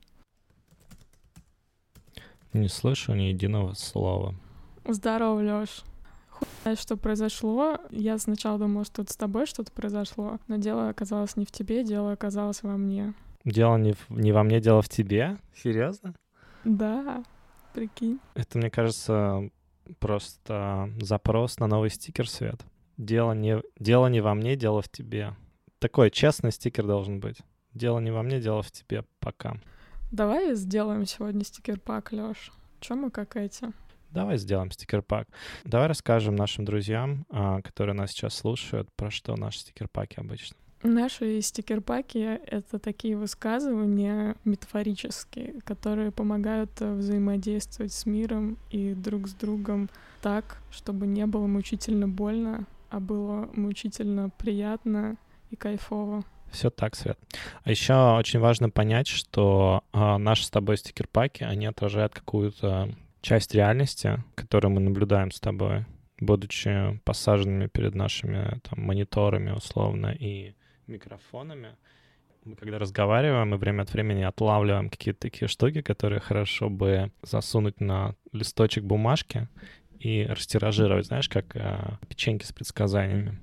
Не 2.53 2.69
слышу 2.69 3.15
ни 3.15 3.25
единого 3.25 3.75
слова. 3.75 4.35
Здорово, 4.87 5.41
Лёш 5.41 5.83
хуй 6.35 6.77
что 6.77 6.97
произошло. 6.97 7.79
Я 7.91 8.19
сначала 8.19 8.59
думала, 8.59 8.85
что 8.85 9.03
это 9.03 9.13
с 9.13 9.17
тобой 9.17 9.47
что-то 9.47 9.73
произошло, 9.73 10.39
но 10.49 10.57
дело 10.57 10.89
оказалось 10.89 11.37
не 11.37 11.45
в 11.45 11.51
тебе, 11.51 11.85
дело 11.85 12.13
оказалось 12.13 12.63
во 12.63 12.77
мне. 12.77 13.15
Дело 13.45 13.77
не, 13.77 13.93
в, 13.93 14.11
не 14.11 14.33
во 14.33 14.43
мне, 14.43 14.61
дело 14.61 14.83
в 14.83 14.89
тебе? 14.89 15.37
Серьезно? 15.55 16.15
Да, 16.65 17.25
прикинь. 17.75 18.21
Это, 18.35 18.59
мне 18.59 18.71
кажется, 18.71 19.51
просто 19.99 20.91
запрос 21.01 21.59
на 21.59 21.67
новый 21.67 21.91
стикер, 21.91 22.29
Свет. 22.29 22.63
Дело 22.97 23.33
не, 23.33 23.61
дело 23.79 24.07
не 24.07 24.21
во 24.21 24.35
мне, 24.35 24.57
дело 24.57 24.81
в 24.81 24.89
тебе. 24.89 25.35
Такой 25.79 26.11
честный 26.11 26.53
стикер 26.53 26.87
должен 26.87 27.21
быть. 27.21 27.39
Дело 27.75 27.99
не 27.99 28.11
во 28.11 28.23
мне, 28.23 28.41
дело 28.41 28.63
в 28.63 28.71
тебе. 28.71 29.05
Пока. 29.19 29.57
Давай 30.13 30.55
сделаем 30.55 31.07
сегодня 31.07 31.45
стикер-пак, 31.45 32.13
Лёш. 32.13 32.53
Чё 32.81 32.95
мы 32.95 33.11
как 33.11 33.37
эти? 33.37 33.67
Давай 34.11 34.39
сделаем 34.39 34.71
стикер-пак. 34.71 35.27
Давай 35.65 35.89
расскажем 35.89 36.37
нашим 36.37 36.65
друзьям, 36.65 37.27
а, 37.31 37.61
которые 37.63 37.97
нас 37.97 38.13
сейчас 38.13 38.35
слушают, 38.35 38.89
про 38.95 39.11
что 39.11 39.35
наши 39.35 39.59
стикер-паки 39.59 40.21
обычно. 40.21 40.57
Наши 40.87 41.41
стикер-паки— 41.41 42.19
это 42.47 42.79
такие 42.79 43.17
высказывания 43.17 44.37
метафорические, 44.45 45.63
которые 45.65 46.11
помогают 46.11 46.73
э, 46.81 46.93
взаимодействовать 46.93 47.95
с 47.95 48.05
миром 48.05 48.59
и 48.71 48.93
друг 48.93 49.27
с 49.27 49.33
другом 49.33 49.89
так, 50.21 50.59
чтобы 50.71 51.07
не 51.07 51.25
было 51.25 51.47
мучительно 51.47 52.07
больно, 52.07 52.67
а 52.91 53.01
было 53.01 53.49
мучительно 53.55 54.29
приятно 54.37 55.17
и 55.51 55.57
кайфово. 55.57 56.23
Все 56.53 56.69
так, 56.69 56.97
Свет. 56.97 57.19
А 57.63 57.71
еще 57.71 57.95
очень 58.19 58.41
важно 58.41 58.69
понять, 58.69 59.07
что 59.07 59.85
э, 59.95 60.19
наши 60.19 60.45
с 60.45 60.51
тобой 60.51 60.77
стикер-паки, 60.77 61.45
они 61.45 61.65
отражают 61.65 62.13
какую-то 62.13 62.91
часть 63.23 63.55
реальности, 63.55 64.23
которую 64.35 64.73
мы 64.73 64.81
наблюдаем 64.81 65.31
с 65.31 65.41
тобой, 65.41 65.87
будучи 66.21 67.01
посаженными 67.05 67.69
перед 67.69 67.95
нашими 67.95 68.61
там, 68.69 68.85
мониторами 68.85 69.51
условно 69.51 70.15
и 70.21 70.53
микрофонами, 70.87 71.77
мы 72.45 72.57
когда 72.57 72.79
разговариваем, 72.79 73.51
мы 73.51 73.57
время 73.57 73.83
от 73.83 73.93
времени 73.93 74.23
отлавливаем 74.23 74.91
какие-то 74.91 75.21
такие 75.21 75.49
штуки, 75.49 75.81
которые 75.81 76.21
хорошо 76.21 76.69
бы 76.69 77.11
засунуть 77.23 77.81
на 77.81 78.15
листочек 78.33 78.85
бумажки 78.85 79.49
и 79.99 80.27
растиражировать, 80.27 81.07
знаешь, 81.07 81.29
как 81.29 81.57
э, 81.57 81.97
печеньки 82.09 82.45
с 82.45 82.53
предсказаниями. 82.53 83.39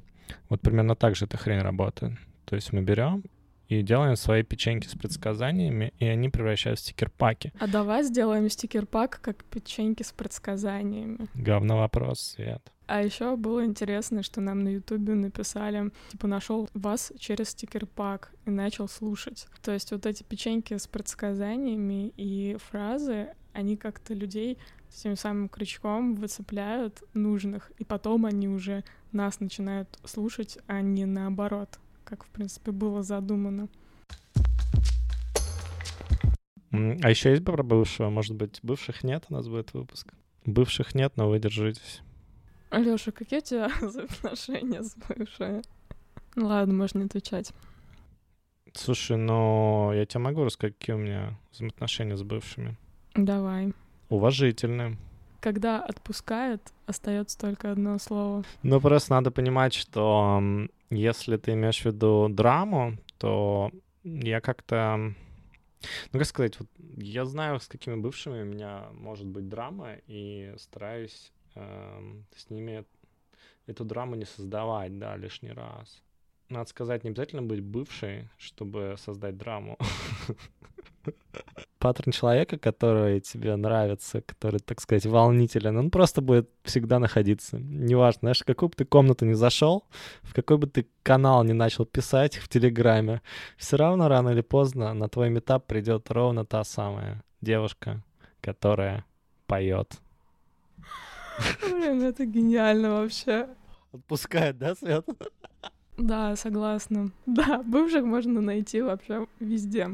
Вот 0.49 0.61
примерно 0.61 0.95
так 0.95 1.15
же 1.15 1.25
эта 1.25 1.37
хрень 1.37 1.61
работает. 1.61 2.13
То 2.45 2.55
есть 2.55 2.73
мы 2.73 2.81
берем 2.81 3.23
и 3.71 3.83
делаем 3.83 4.17
свои 4.17 4.43
печеньки 4.43 4.87
с 4.87 4.95
предсказаниями, 4.95 5.93
и 5.97 6.05
они 6.05 6.27
превращаются 6.27 6.83
в 6.83 6.87
стикер-паки. 6.87 7.53
А 7.57 7.67
давай 7.67 8.03
сделаем 8.03 8.49
стикер-пак, 8.49 9.21
как 9.21 9.45
печеньки 9.45 10.03
с 10.03 10.11
предсказаниями. 10.11 11.27
Говно 11.35 11.77
вопрос, 11.77 12.19
Свет. 12.19 12.61
А 12.87 13.01
еще 13.01 13.37
было 13.37 13.63
интересно, 13.63 14.23
что 14.23 14.41
нам 14.41 14.59
на 14.59 14.69
Ютубе 14.69 15.13
написали, 15.13 15.91
типа, 16.09 16.27
нашел 16.27 16.67
вас 16.73 17.13
через 17.17 17.51
стикер-пак 17.51 18.33
и 18.45 18.49
начал 18.49 18.89
слушать. 18.89 19.47
То 19.61 19.71
есть 19.71 19.91
вот 19.91 20.05
эти 20.05 20.23
печеньки 20.23 20.77
с 20.77 20.87
предсказаниями 20.87 22.11
и 22.17 22.57
фразы, 22.59 23.29
они 23.53 23.77
как-то 23.77 24.13
людей 24.13 24.57
с 24.89 25.03
тем 25.03 25.15
самым 25.15 25.47
крючком 25.47 26.15
выцепляют 26.15 27.01
нужных, 27.13 27.71
и 27.79 27.85
потом 27.85 28.25
они 28.25 28.49
уже 28.49 28.83
нас 29.13 29.39
начинают 29.39 29.87
слушать, 30.03 30.57
а 30.67 30.81
не 30.81 31.05
наоборот 31.05 31.79
как, 32.11 32.25
в 32.25 32.29
принципе, 32.29 32.71
было 32.71 33.03
задумано. 33.03 33.69
А 36.71 37.09
еще 37.09 37.29
есть 37.31 37.45
про 37.45 37.63
бывшего? 37.63 38.09
Может 38.09 38.35
быть, 38.35 38.59
бывших 38.63 39.05
нет 39.05 39.23
у 39.29 39.33
нас 39.33 39.47
будет 39.47 39.73
выпуск? 39.73 40.13
Бывших 40.45 40.93
нет, 40.93 41.13
но 41.15 41.29
вы 41.29 41.39
держитесь. 41.39 42.01
Алёша, 42.69 43.13
какие 43.13 43.39
у 43.39 43.43
тебя 43.43 43.65
отношения 43.81 44.83
с 44.83 44.93
бывшей? 44.95 45.61
Ну 46.35 46.47
ладно, 46.47 46.73
можно 46.73 46.99
не 46.99 47.05
отвечать. 47.05 47.53
Слушай, 48.73 49.15
ну 49.15 49.93
я 49.93 50.05
тебе 50.05 50.19
могу 50.19 50.43
рассказать, 50.43 50.77
какие 50.77 50.97
у 50.97 50.99
меня 50.99 51.39
взаимоотношения 51.53 52.17
с 52.17 52.23
бывшими. 52.23 52.77
Давай. 53.15 53.73
Уважительные. 54.09 54.97
Когда 55.41 55.83
отпускает, 55.83 56.61
остается 56.85 57.37
только 57.37 57.71
одно 57.71 57.97
слово. 57.97 58.43
Ну, 58.61 58.79
просто 58.79 59.13
надо 59.13 59.31
понимать, 59.31 59.73
что 59.73 60.41
если 60.91 61.37
ты 61.37 61.53
имеешь 61.53 61.81
в 61.81 61.85
виду 61.85 62.29
драму, 62.29 62.97
то 63.17 63.71
я 64.03 64.39
как-то... 64.39 65.13
Ну, 66.13 66.19
как 66.19 66.25
сказать, 66.25 66.59
вот 66.59 66.69
я 66.97 67.25
знаю, 67.25 67.59
с 67.59 67.67
какими 67.67 67.95
бывшими 67.95 68.43
у 68.43 68.45
меня 68.45 68.85
может 68.93 69.25
быть 69.25 69.49
драма, 69.49 69.95
и 70.05 70.53
стараюсь 70.59 71.31
э, 71.55 72.21
с 72.35 72.51
ними 72.51 72.85
эту 73.65 73.83
драму 73.83 74.15
не 74.15 74.25
создавать, 74.25 74.99
да, 74.99 75.17
лишний 75.17 75.53
раз. 75.53 76.03
Надо 76.49 76.69
сказать, 76.69 77.03
не 77.03 77.09
обязательно 77.09 77.41
быть 77.41 77.61
бывшей, 77.61 78.29
чтобы 78.37 78.95
создать 78.99 79.37
драму. 79.37 79.77
паттерн 81.79 82.11
человека, 82.11 82.57
который 82.57 83.19
тебе 83.21 83.55
нравится, 83.55 84.21
который, 84.21 84.59
так 84.59 84.79
сказать, 84.81 85.05
волнителен, 85.05 85.77
он 85.77 85.89
просто 85.89 86.21
будет 86.21 86.49
всегда 86.63 86.99
находиться. 86.99 87.57
Неважно, 87.57 88.19
знаешь, 88.21 88.41
в 88.41 88.45
какую 88.45 88.69
бы 88.69 88.75
ты 88.75 88.85
комнату 88.85 89.25
не 89.25 89.33
зашел, 89.33 89.83
в 90.21 90.33
какой 90.33 90.57
бы 90.57 90.67
ты 90.67 90.87
канал 91.03 91.43
не 91.43 91.53
начал 91.53 91.85
писать 91.85 92.37
в 92.37 92.47
Телеграме, 92.47 93.21
все 93.57 93.77
равно 93.77 94.07
рано 94.07 94.29
или 94.29 94.41
поздно 94.41 94.93
на 94.93 95.09
твой 95.09 95.29
метап 95.29 95.65
придет 95.65 96.11
ровно 96.11 96.45
та 96.45 96.63
самая 96.63 97.23
девушка, 97.41 98.03
которая 98.41 99.05
поет. 99.47 99.99
Блин, 101.61 102.03
это 102.03 102.25
гениально 102.25 103.01
вообще. 103.01 103.47
Отпускает, 103.91 104.57
да, 104.57 104.75
Свет? 104.75 105.05
Да, 106.01 106.35
согласна. 106.35 107.11
Да, 107.25 107.63
бывших 107.63 108.03
можно 108.03 108.41
найти 108.41 108.81
вообще 108.81 109.27
везде. 109.39 109.89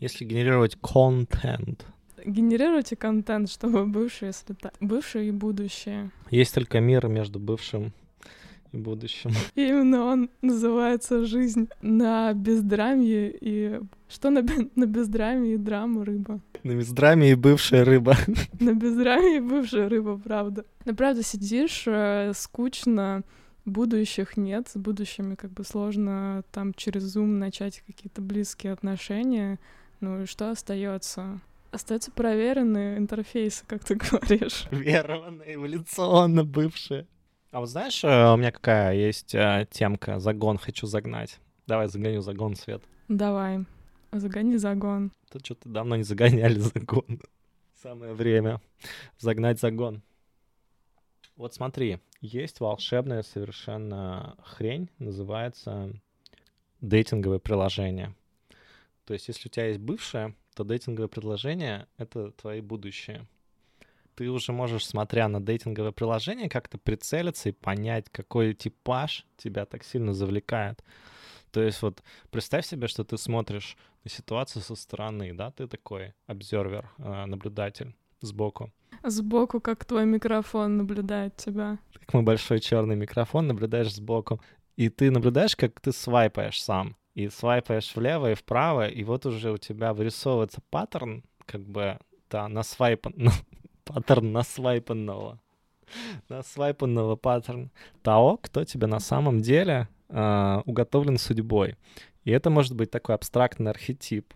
Если 0.00 0.24
генерировать 0.24 0.76
контент, 0.80 1.86
Генерируйте 2.24 2.96
контент, 2.96 3.48
чтобы 3.48 3.86
бывшие 3.86 4.32
слета... 4.32 4.72
Бывшие 4.80 5.28
и 5.28 5.30
будущее. 5.30 6.10
есть 6.30 6.52
только 6.54 6.80
мир 6.80 7.06
между 7.06 7.38
бывшим 7.38 7.92
и 8.72 8.76
будущим. 8.76 9.30
И 9.54 9.62
именно 9.68 10.04
он 10.04 10.30
называется 10.42 11.24
«Жизнь 11.24 11.68
на 11.80 12.32
бездрамье» 12.34 13.34
и... 13.40 13.80
Что 14.08 14.30
на, 14.30 14.42
на 14.74 14.86
бездрамье 14.86 15.54
и 15.54 15.58
драму 15.58 16.04
рыба? 16.04 16.40
На 16.64 16.72
миздраме 16.72 17.30
и 17.30 17.34
бывшая 17.34 17.84
рыба. 17.84 18.16
На 18.60 18.74
бездрамье 18.74 19.36
и 19.36 19.40
бывшая 19.40 19.88
рыба, 19.88 20.18
правда. 20.18 20.64
Но 20.84 20.94
правда 20.94 21.22
сидишь, 21.22 21.84
э, 21.86 22.32
скучно, 22.34 23.22
будущих 23.64 24.36
нет, 24.36 24.68
с 24.68 24.76
будущими 24.76 25.34
как 25.34 25.50
бы 25.52 25.64
сложно 25.64 26.42
там 26.52 26.74
через 26.74 27.16
Zoom 27.16 27.38
начать 27.38 27.82
какие-то 27.86 28.22
близкие 28.22 28.72
отношения. 28.72 29.58
Ну 30.00 30.22
и 30.22 30.26
что 30.26 30.50
остается? 30.50 31.40
Остаются 31.70 32.10
проверенные 32.10 32.96
интерфейсы, 32.98 33.64
как 33.66 33.84
ты 33.84 33.94
говоришь. 33.96 34.66
Верованно, 34.70 35.42
эволюционно 35.42 36.44
бывшая. 36.44 37.06
А 37.50 37.60
вот 37.60 37.68
знаешь, 37.68 38.02
э, 38.04 38.32
у 38.32 38.36
меня 38.36 38.52
какая 38.52 38.94
есть 38.94 39.34
э, 39.34 39.66
темка, 39.70 40.18
загон 40.18 40.58
хочу 40.58 40.86
загнать. 40.86 41.38
Давай 41.66 41.88
загоню 41.88 42.20
загон, 42.20 42.56
Свет. 42.56 42.82
Давай, 43.08 43.64
загони 44.12 44.56
загон. 44.56 45.12
Тут 45.30 45.44
что-то 45.44 45.68
давно 45.68 45.96
не 45.96 46.02
загоняли 46.02 46.58
загон. 46.58 47.20
Самое 47.82 48.12
время 48.12 48.60
загнать 49.18 49.60
загон. 49.60 50.02
Вот 51.36 51.54
смотри, 51.54 52.00
есть 52.20 52.60
волшебная 52.60 53.22
совершенно 53.22 54.36
хрень, 54.42 54.90
называется 54.98 55.92
дейтинговое 56.80 57.38
приложение. 57.38 58.14
То 59.04 59.14
есть, 59.14 59.28
если 59.28 59.48
у 59.48 59.50
тебя 59.50 59.66
есть 59.66 59.80
бывшее, 59.80 60.34
то 60.54 60.64
дейтинговое 60.64 61.08
приложение— 61.08 61.86
это 61.96 62.32
твои 62.32 62.60
будущие. 62.60 63.26
Ты 64.14 64.28
уже 64.30 64.52
можешь, 64.52 64.84
смотря 64.84 65.28
на 65.28 65.40
дейтинговое 65.40 65.92
приложение, 65.92 66.48
как-то 66.48 66.76
прицелиться 66.76 67.50
и 67.50 67.52
понять, 67.52 68.10
какой 68.10 68.52
типаж 68.52 69.24
тебя 69.36 69.64
так 69.64 69.84
сильно 69.84 70.12
завлекает. 70.12 70.82
То 71.52 71.62
есть 71.62 71.80
вот 71.82 72.02
представь 72.30 72.66
себе, 72.66 72.88
что 72.88 73.04
ты 73.04 73.16
смотришь 73.16 73.76
на 74.04 74.10
ситуацию 74.10 74.62
со 74.62 74.74
стороны, 74.74 75.32
да, 75.32 75.52
ты 75.52 75.66
такой 75.68 76.14
обзервер, 76.26 76.90
э, 76.98 77.26
наблюдатель 77.26 77.94
сбоку. 78.20 78.72
Сбоку, 79.04 79.60
как 79.60 79.84
твой 79.84 80.06
микрофон 80.06 80.76
наблюдает 80.76 81.36
тебя. 81.36 81.78
Как 81.92 82.14
мой 82.14 82.22
большой 82.22 82.60
черный 82.60 82.96
микрофон 82.96 83.46
наблюдаешь 83.46 83.94
сбоку. 83.94 84.40
И 84.76 84.88
ты 84.88 85.10
наблюдаешь, 85.10 85.56
как 85.56 85.80
ты 85.80 85.92
свайпаешь 85.92 86.62
сам. 86.62 86.96
И 87.14 87.28
свайпаешь 87.28 87.94
влево 87.96 88.30
и 88.30 88.34
вправо, 88.34 88.88
и 88.88 89.02
вот 89.02 89.26
уже 89.26 89.50
у 89.50 89.56
тебя 89.56 89.92
вырисовывается 89.92 90.60
паттерн, 90.70 91.24
как 91.46 91.62
бы, 91.62 91.98
да, 92.30 92.48
на 92.48 92.62
свайпан... 92.62 93.30
паттерн 93.84 94.32
насвайпанного. 94.32 95.40
Насвайпанного 96.28 97.16
паттерн 97.16 97.70
того, 98.02 98.36
кто 98.36 98.64
тебе 98.64 98.86
на 98.86 99.00
самом 99.00 99.40
деле 99.40 99.88
э, 100.08 100.62
уготовлен 100.64 101.18
судьбой. 101.18 101.76
И 102.24 102.30
это 102.30 102.50
может 102.50 102.74
быть 102.76 102.90
такой 102.90 103.14
абстрактный 103.14 103.70
архетип. 103.70 104.34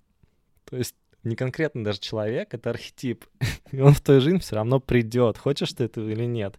То 0.64 0.76
есть 0.76 0.96
не 1.24 1.36
конкретно 1.36 1.84
даже 1.84 2.00
человек, 2.00 2.54
это 2.54 2.70
архетип. 2.70 3.24
И 3.72 3.80
он 3.80 3.92
в 3.92 4.00
твою 4.00 4.20
жизнь 4.20 4.38
все 4.38 4.56
равно 4.56 4.80
придет, 4.80 5.38
хочешь 5.38 5.72
ты 5.72 5.84
этого 5.84 6.08
или 6.08 6.24
нет. 6.24 6.58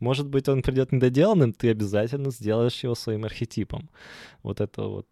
Может 0.00 0.28
быть, 0.28 0.48
он 0.48 0.62
придет 0.62 0.92
недоделанным, 0.92 1.52
ты 1.52 1.70
обязательно 1.70 2.30
сделаешь 2.30 2.82
его 2.84 2.94
своим 2.94 3.24
архетипом. 3.24 3.90
Вот 4.42 4.60
это 4.60 4.82
вот 4.82 5.06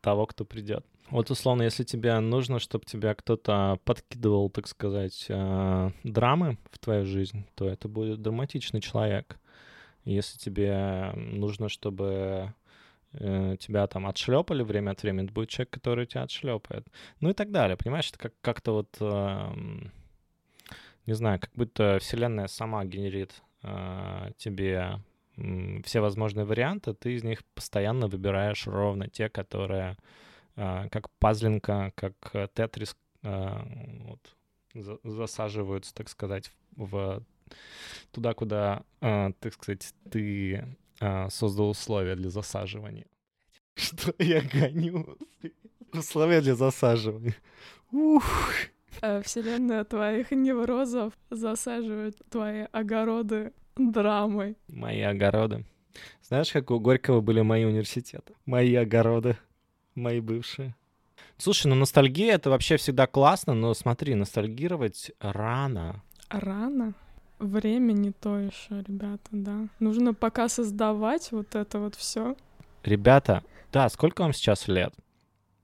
того, 0.00 0.26
кто 0.26 0.44
придет. 0.44 0.86
Вот 1.10 1.30
условно, 1.30 1.62
если 1.62 1.82
тебе 1.82 2.18
нужно, 2.20 2.60
чтобы 2.60 2.84
тебя 2.84 3.14
кто-то 3.14 3.78
подкидывал, 3.84 4.48
так 4.48 4.68
сказать, 4.68 5.26
э, 5.28 5.90
драмы 6.04 6.56
в 6.70 6.78
твою 6.78 7.04
жизнь, 7.04 7.44
то 7.56 7.68
это 7.68 7.88
будет 7.88 8.22
драматичный 8.22 8.80
человек. 8.80 9.38
Если 10.04 10.38
тебе 10.38 11.12
нужно, 11.14 11.68
чтобы 11.68 12.54
тебя 13.12 13.86
там 13.88 14.06
отшлепали 14.06 14.62
время 14.62 14.92
от 14.92 15.02
времени, 15.02 15.24
это 15.24 15.32
будет 15.34 15.48
человек, 15.48 15.70
который 15.70 16.06
тебя 16.06 16.22
отшлепает. 16.22 16.86
Ну 17.20 17.30
и 17.30 17.32
так 17.32 17.50
далее. 17.50 17.76
Понимаешь, 17.76 18.08
это 18.10 18.18
как- 18.18 18.40
как-то 18.40 18.72
вот, 18.72 18.96
эм, 19.00 19.90
не 21.06 21.14
знаю, 21.14 21.40
как 21.40 21.50
будто 21.54 21.98
Вселенная 22.00 22.46
сама 22.46 22.84
генерит 22.84 23.42
э, 23.62 24.30
тебе 24.38 25.00
м, 25.36 25.82
все 25.82 26.00
возможные 26.00 26.44
варианты, 26.46 26.94
ты 26.94 27.14
из 27.14 27.24
них 27.24 27.44
постоянно 27.54 28.06
выбираешь 28.06 28.66
ровно 28.66 29.08
те, 29.08 29.28
которые 29.28 29.96
э, 30.56 30.88
как 30.90 31.10
пазлинка, 31.18 31.92
как 31.94 32.14
э, 32.34 32.48
тетрис 32.54 32.96
э, 33.22 33.58
вот, 34.06 34.36
за- 34.74 34.98
засаживаются, 35.04 35.94
так 35.94 36.08
сказать, 36.08 36.52
в 36.76 37.22
туда, 38.12 38.34
куда, 38.34 38.82
э, 39.00 39.32
так 39.40 39.52
сказать, 39.54 39.92
ты 40.10 40.54
э, 40.54 40.64
создал 41.30 41.70
условия 41.70 42.14
для 42.14 42.30
засаживания. 42.30 43.06
Что 43.74 44.14
я 44.18 44.42
гоню? 44.42 45.16
Условия 45.92 46.40
для 46.40 46.54
засаживания. 46.54 47.36
Ух. 47.90 48.24
Э, 49.02 49.22
Вселенная 49.22 49.84
твоих 49.84 50.30
неврозов 50.30 51.12
засаживает 51.30 52.16
твои 52.28 52.66
огороды 52.72 53.52
драмой. 53.76 54.56
Мои 54.68 55.00
огороды. 55.00 55.64
Знаешь, 56.22 56.52
как 56.52 56.70
у 56.70 56.78
Горького 56.78 57.20
были 57.20 57.40
мои 57.40 57.64
университеты? 57.64 58.34
Мои 58.46 58.74
огороды. 58.74 59.36
Мои 59.94 60.20
бывшие. 60.20 60.74
Слушай, 61.36 61.68
ну 61.68 61.74
ностальгия— 61.74 62.34
это 62.36 62.50
вообще 62.50 62.76
всегда 62.76 63.06
классно, 63.06 63.54
но 63.54 63.74
смотри, 63.74 64.14
ностальгировать 64.14 65.10
рано. 65.20 66.02
Рано. 66.28 66.94
Время 67.40 67.92
не 67.94 68.12
то 68.12 68.38
еще, 68.38 68.82
ребята, 68.86 69.28
да. 69.32 69.68
Нужно 69.78 70.12
пока 70.12 70.50
создавать 70.50 71.32
вот 71.32 71.54
это 71.54 71.78
вот 71.78 71.94
все. 71.94 72.36
Ребята, 72.84 73.42
да, 73.72 73.88
сколько 73.88 74.20
вам 74.20 74.34
сейчас 74.34 74.68
лет? 74.68 74.92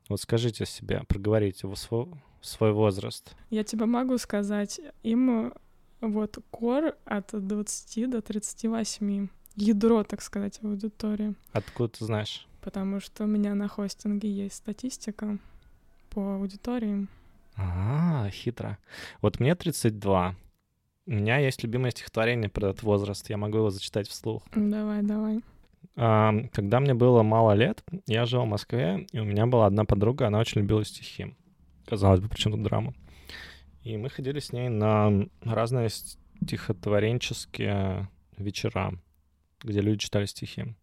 Вот 0.08 0.20
скажите 0.20 0.64
себе, 0.64 1.02
проговорите 1.06 1.66
в 1.66 1.76
свой, 1.76 2.08
свой 2.40 2.72
возраст. 2.72 3.36
Я 3.50 3.62
тебе 3.62 3.84
могу 3.84 4.16
сказать, 4.16 4.80
им 5.02 5.48
э, 5.48 5.52
вот 6.00 6.38
кор 6.50 6.96
от 7.04 7.28
20 7.32 8.10
до 8.10 8.22
38. 8.22 9.28
Ядро, 9.56 10.02
так 10.02 10.22
сказать, 10.22 10.60
аудитории. 10.62 11.34
Откуда 11.52 11.90
ты 11.90 12.06
знаешь? 12.06 12.46
Потому 12.62 13.00
что 13.00 13.24
у 13.24 13.26
меня 13.26 13.54
на 13.54 13.68
хостинге 13.68 14.30
есть 14.30 14.56
статистика 14.56 15.38
по 16.08 16.36
аудитории. 16.36 17.06
А, 17.56 18.30
хитро. 18.30 18.78
Вот 19.20 19.40
мне 19.40 19.54
32. 19.54 20.36
У 21.06 21.12
меня 21.12 21.38
есть 21.38 21.62
любимое 21.62 21.92
стихотворение 21.92 22.50
про 22.50 22.70
этот 22.70 22.82
возраст. 22.82 23.30
Я 23.30 23.36
могу 23.36 23.58
его 23.58 23.70
зачитать 23.70 24.08
вслух. 24.08 24.42
Давай, 24.54 25.02
давай. 25.02 25.40
Когда 25.94 26.80
мне 26.80 26.94
было 26.94 27.22
мало 27.22 27.52
лет, 27.52 27.84
я 28.06 28.26
жил 28.26 28.42
в 28.42 28.48
Москве, 28.48 29.06
и 29.12 29.20
у 29.20 29.24
меня 29.24 29.46
была 29.46 29.66
одна 29.66 29.84
подруга, 29.84 30.26
она 30.26 30.40
очень 30.40 30.62
любила 30.62 30.84
стихи. 30.84 31.36
Казалось 31.86 32.18
бы, 32.20 32.28
причем 32.28 32.50
тут 32.52 32.62
драма. 32.62 32.92
И 33.82 33.96
мы 33.96 34.10
ходили 34.10 34.40
с 34.40 34.52
ней 34.52 34.68
на 34.68 35.28
разные 35.42 35.88
стихотворенческие 35.88 38.08
вечера, 38.36 38.92
где 39.62 39.80
люди 39.80 40.00
читали 40.00 40.26
стихи 40.26 40.74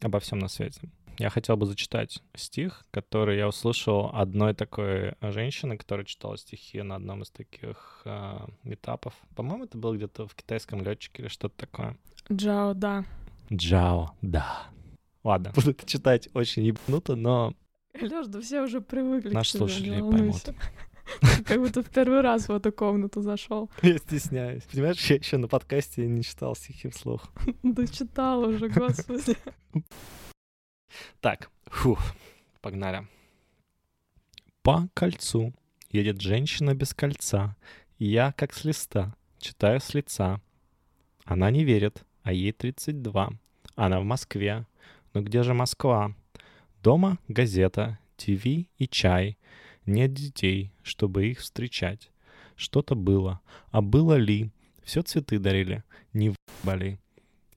обо 0.00 0.18
всем 0.20 0.38
на 0.38 0.48
свете. 0.48 0.80
Я 1.18 1.30
хотел 1.30 1.56
бы 1.56 1.66
зачитать 1.66 2.22
стих, 2.34 2.84
который 2.90 3.38
я 3.38 3.48
услышал 3.48 4.10
одной 4.12 4.54
такой 4.54 5.14
женщины, 5.20 5.78
которая 5.78 6.04
читала 6.04 6.36
стихи 6.36 6.82
на 6.82 6.96
одном 6.96 7.22
из 7.22 7.30
таких 7.30 8.02
э, 8.04 8.38
метапов. 8.64 9.14
По-моему, 9.34 9.64
это 9.64 9.78
было 9.78 9.94
где-то 9.96 10.26
в 10.26 10.34
китайском 10.34 10.82
летчике 10.82 11.22
или 11.22 11.28
что-то 11.28 11.56
такое. 11.56 11.96
Джао, 12.30 12.74
да. 12.74 13.04
Джао, 13.52 14.12
да. 14.20 14.66
Ладно, 15.24 15.52
буду 15.54 15.70
это 15.70 15.86
читать 15.86 16.28
очень 16.34 16.64
ебнуто, 16.64 17.16
но 17.16 17.54
Лёш, 18.00 18.26
да 18.26 18.40
все 18.40 18.62
уже 18.62 18.80
привыкли 18.80 19.30
Наши 19.30 19.50
к 19.50 19.52
тебе, 19.52 19.58
слушатели 19.58 19.94
не 19.96 20.02
волнуйся. 20.02 20.54
Как 21.46 21.60
будто 21.60 21.82
в 21.82 21.90
первый 21.90 22.20
раз 22.20 22.48
в 22.48 22.52
эту 22.52 22.72
комнату 22.72 23.22
зашел. 23.22 23.70
я 23.82 23.98
стесняюсь. 23.98 24.64
Понимаешь, 24.64 24.98
я 25.10 25.16
еще 25.16 25.36
на 25.38 25.48
подкасте 25.48 26.06
не 26.06 26.22
читал 26.22 26.54
стихи 26.56 26.88
вслух. 26.88 27.28
Да 27.62 27.86
читал 27.86 28.40
уже, 28.40 28.68
господи. 28.68 29.36
Так, 31.20 31.50
фух, 31.66 32.00
погнали. 32.60 33.06
По 34.62 34.88
кольцу 34.94 35.54
едет 35.90 36.20
женщина 36.20 36.74
без 36.74 36.94
кольца, 36.94 37.56
я, 37.98 38.32
как 38.32 38.52
с 38.52 38.64
листа, 38.64 39.14
читаю 39.38 39.80
с 39.80 39.94
лица. 39.94 40.40
Она 41.24 41.50
не 41.50 41.64
верит, 41.64 42.04
а 42.22 42.32
ей 42.32 42.52
32. 42.52 43.30
Она 43.74 44.00
в 44.00 44.04
Москве. 44.04 44.66
Но 45.14 45.22
где 45.22 45.42
же 45.42 45.54
Москва? 45.54 46.14
Дома 46.82 47.18
газета, 47.28 47.98
ТВ 48.16 48.44
и 48.44 48.88
чай. 48.90 49.38
Нет 49.86 50.12
детей, 50.12 50.72
чтобы 50.82 51.28
их 51.28 51.40
встречать. 51.40 52.10
Что-то 52.56 52.94
было. 52.94 53.40
А 53.70 53.80
было 53.80 54.14
ли? 54.14 54.50
Все 54.82 55.02
цветы 55.02 55.38
дарили. 55.38 55.84
Не 56.12 56.30
в***бали. 56.30 56.98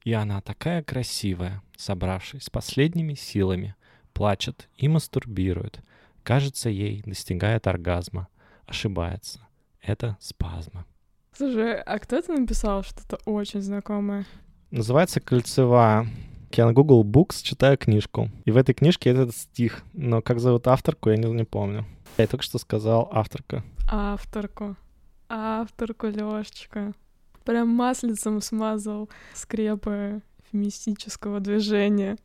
И 0.03 0.13
она 0.13 0.41
такая 0.41 0.83
красивая, 0.83 1.61
собравшись 1.79 2.43
с 2.43 2.49
последними 2.49 3.13
силами, 3.13 3.75
плачет 4.13 4.69
и 4.75 4.87
мастурбирует. 4.87 5.79
Кажется, 6.23 6.69
ей 6.69 7.01
достигает 7.05 7.67
оргазма. 7.67 8.27
Ошибается. 8.65 9.39
Это 9.81 10.17
спазмы. 10.19 10.85
Слушай, 11.31 11.81
а 11.81 11.97
кто 11.99 12.17
это 12.17 12.33
написал 12.33 12.83
что-то 12.83 13.17
очень 13.25 13.61
знакомое? 13.61 14.25
Называется 14.71 15.21
«Кольцевая». 15.21 16.07
Я 16.51 16.65
на 16.65 16.73
Google 16.73 17.05
Books 17.05 17.41
читаю 17.43 17.77
книжку. 17.77 18.29
И 18.43 18.51
в 18.51 18.57
этой 18.57 18.73
книжке 18.73 19.11
этот 19.11 19.35
стих. 19.35 19.83
Но 19.93 20.21
как 20.21 20.39
зовут 20.39 20.67
авторку, 20.67 21.09
я 21.09 21.15
не, 21.15 21.31
не 21.31 21.45
помню. 21.45 21.85
Я 22.17 22.27
только 22.27 22.43
что 22.43 22.57
сказал 22.57 23.07
авторка. 23.11 23.63
Авторку. 23.89 24.75
Авторку 25.29 26.07
Лёшечка. 26.07 26.93
Прям 27.45 27.69
маслицем 27.69 28.41
смазал 28.41 29.09
скрепы 29.33 30.21
мистического 30.53 31.39
движения. 31.39 32.17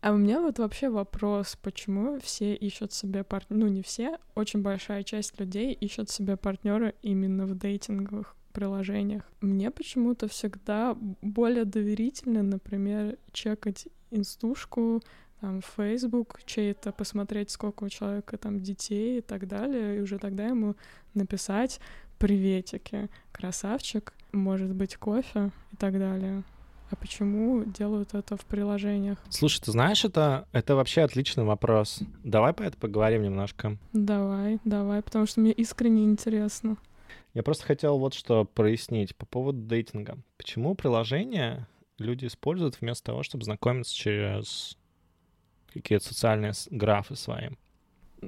А 0.00 0.12
у 0.12 0.18
меня 0.18 0.42
вот 0.42 0.58
вообще 0.58 0.90
вопрос, 0.90 1.56
почему 1.62 2.20
все 2.20 2.54
ищут 2.54 2.92
себе 2.92 3.24
партнера, 3.24 3.58
ну 3.58 3.68
не 3.68 3.80
все, 3.80 4.18
очень 4.34 4.60
большая 4.60 5.02
часть 5.02 5.40
людей 5.40 5.72
ищут 5.72 6.10
себе 6.10 6.36
партнера 6.36 6.92
именно 7.00 7.46
в 7.46 7.56
дейтинговых 7.56 8.36
приложениях. 8.52 9.22
Мне 9.40 9.70
почему-то 9.70 10.28
всегда 10.28 10.94
более 11.22 11.64
доверительно, 11.64 12.42
например, 12.42 13.16
чекать 13.32 13.88
инстушку, 14.10 15.02
там, 15.40 15.60
Facebook 15.76 16.40
чей-то, 16.44 16.92
посмотреть, 16.92 17.50
сколько 17.50 17.84
у 17.84 17.88
человека 17.88 18.38
там 18.38 18.60
детей 18.60 19.18
и 19.18 19.20
так 19.20 19.46
далее, 19.48 19.98
и 19.98 20.00
уже 20.00 20.18
тогда 20.18 20.46
ему 20.46 20.76
написать 21.14 21.80
приветики, 22.18 23.10
красавчик, 23.32 24.14
может 24.34 24.74
быть, 24.74 24.96
кофе 24.96 25.50
и 25.72 25.76
так 25.76 25.98
далее. 25.98 26.42
А 26.90 26.96
почему 26.96 27.64
делают 27.64 28.14
это 28.14 28.36
в 28.36 28.44
приложениях? 28.44 29.18
Слушай, 29.30 29.62
ты 29.62 29.72
знаешь, 29.72 30.04
это, 30.04 30.46
это 30.52 30.76
вообще 30.76 31.02
отличный 31.02 31.44
вопрос. 31.44 32.00
Давай 32.22 32.52
по 32.52 32.62
это 32.62 32.76
поговорим 32.76 33.22
немножко. 33.22 33.78
Давай, 33.92 34.58
давай, 34.64 35.02
потому 35.02 35.26
что 35.26 35.40
мне 35.40 35.52
искренне 35.52 36.04
интересно. 36.04 36.76
Я 37.32 37.42
просто 37.42 37.64
хотел 37.64 37.98
вот 37.98 38.14
что 38.14 38.44
прояснить 38.44 39.16
по 39.16 39.26
поводу 39.26 39.58
дейтинга. 39.60 40.18
Почему 40.36 40.74
приложения 40.74 41.66
люди 41.98 42.26
используют 42.26 42.80
вместо 42.80 43.06
того, 43.06 43.22
чтобы 43.22 43.44
знакомиться 43.44 43.94
через 43.94 44.78
какие-то 45.72 46.04
социальные 46.04 46.52
графы 46.70 47.16
свои? 47.16 47.48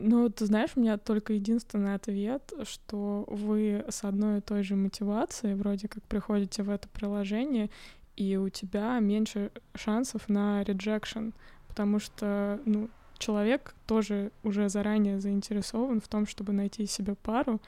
Ну, 0.02 0.28
ты 0.28 0.46
знаешь, 0.46 0.70
у 0.76 0.80
меня 0.80 0.98
только 0.98 1.32
единственный 1.32 1.94
ответ, 1.94 2.52
что 2.64 3.24
вы 3.28 3.84
с 3.88 4.04
одной 4.04 4.38
и 4.38 4.40
той 4.40 4.62
же 4.62 4.76
мотивацией 4.76 5.54
вроде 5.54 5.88
как 5.88 6.02
приходите 6.04 6.62
в 6.62 6.70
это 6.70 6.88
приложение, 6.88 7.70
и 8.16 8.36
у 8.36 8.48
тебя 8.48 8.98
меньше 8.98 9.50
шансов 9.74 10.28
на 10.28 10.62
rejection, 10.62 11.32
потому 11.68 11.98
что, 11.98 12.60
ну, 12.64 12.88
человек 13.18 13.74
тоже 13.86 14.30
уже 14.42 14.68
заранее 14.68 15.20
заинтересован 15.20 16.00
в 16.00 16.08
том, 16.08 16.26
чтобы 16.26 16.52
найти 16.52 16.86
себе 16.86 17.14
пару, 17.14 17.60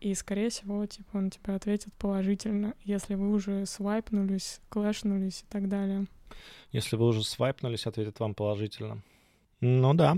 и, 0.00 0.14
скорее 0.14 0.48
всего, 0.48 0.86
типа, 0.86 1.18
он 1.18 1.30
тебе 1.30 1.54
ответит 1.54 1.92
положительно, 1.94 2.74
если 2.84 3.14
вы 3.14 3.30
уже 3.30 3.66
свайпнулись, 3.66 4.60
клэшнулись 4.70 5.42
и 5.42 5.52
так 5.52 5.68
далее. 5.68 6.06
Если 6.72 6.96
вы 6.96 7.08
уже 7.08 7.22
свайпнулись, 7.22 7.86
ответит 7.86 8.18
вам 8.18 8.34
положительно. 8.34 9.02
Ну 9.60 9.92
да. 9.92 10.16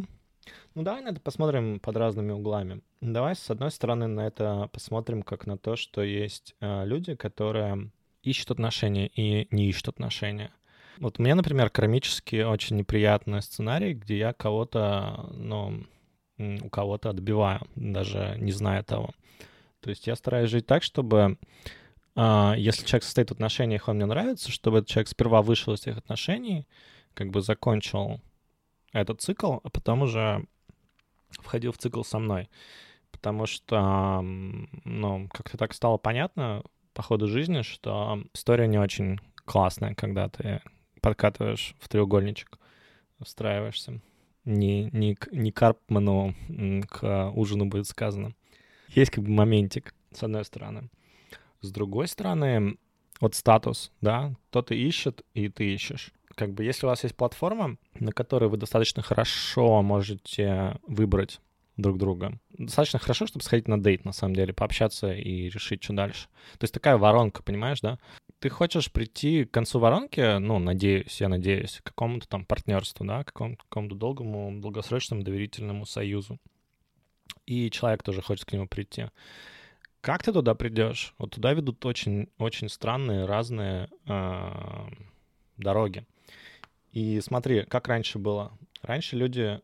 Ну 0.74 0.82
давай 0.82 1.02
на 1.02 1.08
это 1.08 1.20
посмотрим 1.20 1.80
под 1.80 1.96
разными 1.96 2.32
углами. 2.32 2.82
Давай, 3.00 3.36
с 3.36 3.50
одной 3.50 3.70
стороны, 3.70 4.06
на 4.06 4.26
это 4.26 4.68
посмотрим 4.72 5.22
как 5.22 5.46
на 5.46 5.58
то, 5.58 5.76
что 5.76 6.02
есть 6.02 6.54
э, 6.60 6.84
люди, 6.86 7.14
которые 7.14 7.90
ищут 8.22 8.50
отношения 8.50 9.08
и 9.08 9.48
не 9.54 9.68
ищут 9.68 9.88
отношения. 9.88 10.52
Вот 10.98 11.18
меня, 11.18 11.34
например, 11.34 11.70
кармически 11.70 12.42
очень 12.42 12.76
неприятный 12.76 13.42
сценарий, 13.42 13.94
где 13.94 14.18
я 14.18 14.32
кого-то, 14.32 15.30
ну, 15.32 15.84
у 16.38 16.68
кого-то 16.70 17.10
отбиваю, 17.10 17.60
даже 17.74 18.36
не 18.38 18.52
зная 18.52 18.82
того. 18.82 19.10
То 19.80 19.90
есть 19.90 20.06
я 20.06 20.16
стараюсь 20.16 20.50
жить 20.50 20.66
так, 20.66 20.82
чтобы 20.82 21.38
э, 22.14 22.54
если 22.56 22.86
человек 22.86 23.04
состоит 23.04 23.30
в 23.30 23.32
отношениях, 23.32 23.88
он 23.88 23.96
мне 23.96 24.06
нравится, 24.06 24.50
чтобы 24.50 24.78
этот 24.78 24.90
человек 24.90 25.08
сперва 25.08 25.42
вышел 25.42 25.74
из 25.74 25.82
этих 25.82 25.98
отношений, 25.98 26.66
как 27.14 27.30
бы 27.30 27.40
закончил 27.42 28.20
этот 28.92 29.20
цикл, 29.20 29.58
а 29.62 29.70
потом 29.70 30.02
уже 30.02 30.46
входил 31.30 31.72
в 31.72 31.78
цикл 31.78 32.02
со 32.02 32.18
мной. 32.18 32.48
Потому 33.10 33.46
что, 33.46 34.20
ну, 34.22 35.28
как-то 35.32 35.58
так 35.58 35.74
стало 35.74 35.98
понятно 35.98 36.62
по 36.94 37.02
ходу 37.02 37.26
жизни, 37.26 37.62
что 37.62 38.22
история 38.34 38.66
не 38.66 38.78
очень 38.78 39.18
классная, 39.44 39.94
когда 39.94 40.28
ты 40.28 40.62
подкатываешь 41.00 41.74
в 41.78 41.88
треугольничек, 41.88 42.58
встраиваешься. 43.22 44.00
Не, 44.44 44.90
не, 44.90 45.16
не 45.30 45.52
Карпману 45.52 46.34
к 46.88 47.30
ужину 47.34 47.66
будет 47.66 47.86
сказано. 47.86 48.34
Есть 48.88 49.10
как 49.10 49.24
бы 49.24 49.30
моментик, 49.30 49.94
с 50.12 50.22
одной 50.22 50.44
стороны. 50.44 50.90
С 51.60 51.70
другой 51.70 52.08
стороны, 52.08 52.76
вот 53.20 53.34
статус, 53.34 53.92
да, 54.00 54.34
кто-то 54.50 54.74
ищет, 54.74 55.24
и 55.32 55.48
ты 55.48 55.72
ищешь. 55.72 56.12
Как 56.34 56.52
бы 56.52 56.64
если 56.64 56.86
у 56.86 56.88
вас 56.88 57.02
есть 57.04 57.16
платформа, 57.16 57.76
на 57.98 58.12
которой 58.12 58.48
вы 58.48 58.56
достаточно 58.56 59.02
хорошо 59.02 59.82
можете 59.82 60.78
выбрать 60.86 61.40
друг 61.76 61.98
друга. 61.98 62.38
Достаточно 62.50 62.98
хорошо, 62.98 63.26
чтобы 63.26 63.44
сходить 63.44 63.68
на 63.68 63.82
дейт, 63.82 64.04
на 64.04 64.12
самом 64.12 64.34
деле, 64.34 64.52
пообщаться 64.52 65.12
и 65.12 65.48
решить, 65.48 65.82
что 65.82 65.94
дальше. 65.94 66.28
То 66.58 66.64
есть 66.64 66.74
такая 66.74 66.96
воронка, 66.96 67.42
понимаешь, 67.42 67.80
да? 67.80 67.98
Ты 68.40 68.48
хочешь 68.48 68.90
прийти 68.90 69.44
к 69.44 69.50
концу 69.50 69.78
воронки, 69.78 70.38
ну, 70.38 70.58
надеюсь, 70.58 71.20
я 71.20 71.28
надеюсь, 71.28 71.78
к 71.78 71.84
какому-то 71.84 72.28
там 72.28 72.44
партнерству, 72.44 73.06
да, 73.06 73.22
к 73.22 73.28
какому-то, 73.28 73.62
какому-то 73.64 73.94
долгому, 73.94 74.60
долгосрочному 74.60 75.22
доверительному 75.22 75.86
союзу. 75.86 76.38
И 77.46 77.70
человек 77.70 78.02
тоже 78.02 78.20
хочет 78.20 78.44
к 78.44 78.52
нему 78.52 78.66
прийти. 78.66 79.06
Как 80.00 80.24
ты 80.24 80.32
туда 80.32 80.54
придешь? 80.54 81.14
Вот 81.18 81.30
туда 81.30 81.52
ведут 81.52 81.84
очень, 81.86 82.28
очень 82.38 82.68
странные, 82.68 83.24
разные 83.24 83.88
э, 84.06 84.88
дороги. 85.56 86.04
И 86.92 87.20
смотри, 87.20 87.64
как 87.64 87.88
раньше 87.88 88.18
было. 88.18 88.52
Раньше 88.82 89.16
люди 89.16 89.60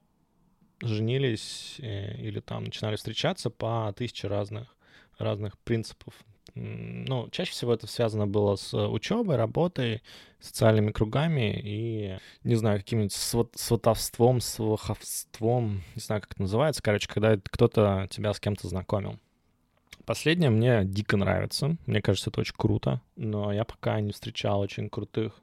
женились 0.81 1.77
э, 1.79 2.17
или 2.19 2.41
там 2.41 2.65
начинали 2.65 2.97
встречаться 2.97 3.51
по 3.51 3.93
тысяче 3.97 4.29
разных, 4.29 4.75
разных 5.19 5.59
принципов. 5.59 6.15
Ну, 6.55 7.29
чаще 7.31 7.53
всего 7.53 7.75
это 7.75 7.87
связано 7.87 8.27
было 8.27 8.57
с 8.57 8.75
учебой, 8.75 9.37
работой, 9.37 10.03
социальными 10.41 10.91
кругами 10.91 11.61
и, 11.63 12.19
не 12.43 12.55
знаю, 12.55 12.79
каким-нибудь 12.79 13.13
сват 13.13 13.51
сватовством, 13.55 14.41
сваховством, 14.41 15.83
не 15.95 16.01
знаю, 16.01 16.23
как 16.23 16.33
это 16.33 16.43
называется. 16.43 16.83
Короче, 16.83 17.09
когда 17.09 17.37
кто-то 17.37 18.09
тебя 18.11 18.33
с 18.33 18.41
кем-то 18.41 18.67
знакомил. 18.69 19.19
Последнее 20.07 20.51
мне 20.51 20.85
дико 20.85 21.17
нравится. 21.17 21.77
Мне 21.87 22.01
кажется, 22.01 22.31
это 22.31 22.41
очень 22.41 22.55
круто. 22.57 23.03
Но 23.15 23.53
я 23.53 23.65
пока 23.65 24.01
не 24.01 24.13
встречал 24.13 24.61
очень 24.61 24.89
крутых... 24.89 25.35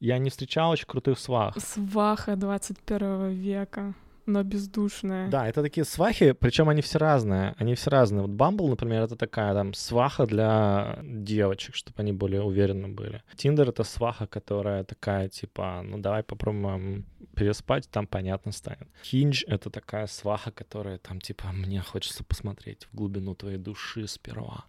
Я 0.00 0.18
не 0.18 0.30
встречал 0.30 0.70
очень 0.70 0.86
крутых 0.86 1.18
свах. 1.18 1.56
Сваха 1.58 2.36
21 2.36 3.30
века 3.30 3.94
но 4.26 4.42
бездушная. 4.42 5.28
Да, 5.28 5.48
это 5.48 5.62
такие 5.62 5.84
свахи, 5.84 6.32
причем 6.32 6.68
они 6.68 6.82
все 6.82 6.98
разные. 6.98 7.54
Они 7.58 7.74
все 7.74 7.90
разные. 7.90 8.22
Вот 8.22 8.30
Bumble, 8.30 8.68
например, 8.68 9.02
это 9.02 9.16
такая 9.16 9.52
там 9.54 9.74
сваха 9.74 10.26
для 10.26 10.98
девочек, 11.02 11.74
чтобы 11.74 12.00
они 12.00 12.12
более 12.12 12.42
уверены 12.42 12.88
были. 12.88 13.22
Tinder— 13.36 13.68
это 13.70 13.84
сваха, 13.84 14.26
которая 14.26 14.84
такая, 14.84 15.28
типа, 15.28 15.82
ну 15.84 15.98
давай 15.98 16.22
попробуем 16.22 17.06
переспать, 17.34 17.88
там 17.90 18.06
понятно 18.06 18.52
станет. 18.52 18.88
Hinge— 19.02 19.44
это 19.46 19.70
такая 19.70 20.06
сваха, 20.06 20.50
которая 20.50 20.98
там, 20.98 21.20
типа, 21.20 21.48
мне 21.52 21.80
хочется 21.80 22.24
посмотреть 22.24 22.86
в 22.92 22.94
глубину 22.94 23.34
твоей 23.34 23.58
души 23.58 24.06
сперва. 24.06 24.64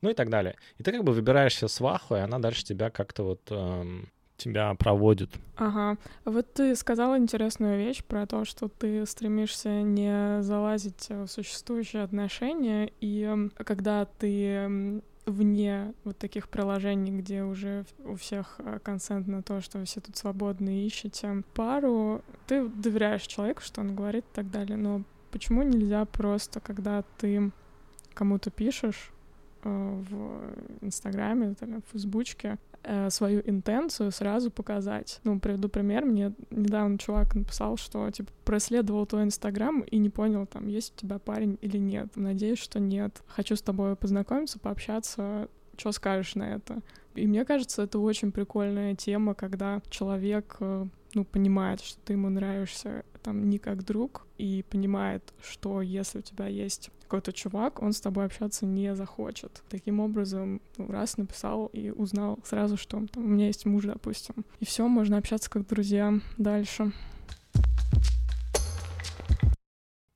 Ну 0.00 0.10
и 0.10 0.14
так 0.14 0.30
далее. 0.30 0.56
И 0.78 0.82
ты 0.82 0.90
как 0.92 1.04
бы 1.04 1.12
выбираешь 1.12 1.56
себе 1.56 1.68
сваху, 1.68 2.16
и 2.16 2.18
она 2.18 2.38
дальше 2.40 2.64
тебя 2.64 2.90
как-то 2.90 3.22
вот 3.22 3.42
эм, 3.50 4.10
тебя 4.42 4.74
проводит. 4.74 5.30
Ага. 5.56 5.98
Вот 6.24 6.52
ты 6.54 6.74
сказала 6.76 7.18
интересную 7.18 7.78
вещь 7.78 8.02
про 8.04 8.26
то, 8.26 8.44
что 8.44 8.68
ты 8.68 9.06
стремишься 9.06 9.82
не 9.82 10.42
залазить 10.42 11.08
в 11.08 11.26
существующие 11.28 12.02
отношения, 12.02 12.90
и 13.00 13.48
когда 13.64 14.04
ты 14.04 15.00
вне 15.26 15.94
вот 16.04 16.18
таких 16.18 16.48
приложений, 16.48 17.18
где 17.18 17.44
уже 17.44 17.84
у 18.04 18.16
всех 18.16 18.56
э, 18.58 18.78
консент 18.82 19.28
на 19.28 19.42
то, 19.42 19.60
что 19.60 19.84
все 19.84 20.00
тут 20.00 20.16
свободно 20.16 20.84
ищете 20.84 21.42
пару, 21.54 22.22
ты 22.46 22.66
доверяешь 22.68 23.22
человеку, 23.22 23.62
что 23.62 23.82
он 23.82 23.94
говорит 23.94 24.24
и 24.24 24.34
так 24.34 24.50
далее, 24.50 24.76
но 24.76 25.02
почему 25.30 25.62
нельзя 25.62 26.04
просто, 26.06 26.60
когда 26.60 27.04
ты 27.18 27.52
кому-то 28.14 28.50
пишешь 28.50 29.12
э, 29.62 30.02
в 30.10 30.84
Инстаграме 30.84 31.54
или 31.60 31.76
в 31.76 31.92
Фейсбучке, 31.92 32.58
э, 32.84 33.10
свою 33.10 33.42
интенцию 33.44 34.10
сразу 34.12 34.50
показать. 34.50 35.20
Ну, 35.24 35.38
приведу 35.40 35.68
пример. 35.68 36.04
Мне 36.04 36.32
недавно 36.50 36.98
чувак 36.98 37.34
написал, 37.34 37.76
что, 37.76 38.10
типа, 38.10 38.30
проследовал 38.44 39.06
твой 39.06 39.24
Инстаграм 39.24 39.80
и 39.80 39.98
не 39.98 40.10
понял, 40.10 40.46
там, 40.46 40.68
есть 40.68 40.94
у 40.96 41.00
тебя 41.00 41.18
парень 41.18 41.58
или 41.60 41.78
нет. 41.78 42.08
Надеюсь, 42.16 42.58
что 42.58 42.80
нет. 42.80 43.22
Хочу 43.26 43.56
с 43.56 43.62
тобой 43.62 43.96
познакомиться, 43.96 44.58
пообщаться. 44.58 45.48
что 45.76 45.92
скажешь 45.92 46.34
на 46.34 46.54
это? 46.54 46.80
И 47.14 47.26
мне 47.26 47.44
кажется, 47.44 47.82
это 47.82 47.98
очень 47.98 48.32
прикольная 48.32 48.94
тема, 48.94 49.34
когда 49.34 49.82
человек, 49.90 50.56
э, 50.60 50.86
ну, 51.14 51.24
понимает, 51.24 51.80
что 51.80 52.00
ты 52.04 52.14
ему 52.14 52.30
нравишься 52.30 53.04
там 53.22 53.48
не 53.48 53.58
как 53.58 53.84
друг, 53.84 54.26
и 54.38 54.64
понимает, 54.68 55.32
что 55.42 55.82
если 55.82 56.18
у 56.18 56.22
тебя 56.22 56.46
есть 56.48 56.90
какой-то 57.12 57.34
чувак, 57.34 57.82
он 57.82 57.92
с 57.92 58.00
тобой 58.00 58.24
общаться 58.24 58.64
не 58.64 58.94
захочет. 58.94 59.62
Таким 59.68 60.00
образом, 60.00 60.62
ну, 60.78 60.90
раз 60.90 61.18
написал 61.18 61.66
и 61.66 61.90
узнал 61.90 62.38
сразу, 62.42 62.78
что 62.78 63.06
там, 63.06 63.22
у 63.22 63.28
меня 63.28 63.48
есть 63.48 63.66
муж, 63.66 63.84
допустим. 63.84 64.46
И 64.60 64.64
все, 64.64 64.88
можно 64.88 65.18
общаться 65.18 65.50
как 65.50 65.66
друзья 65.66 66.14
дальше. 66.38 66.90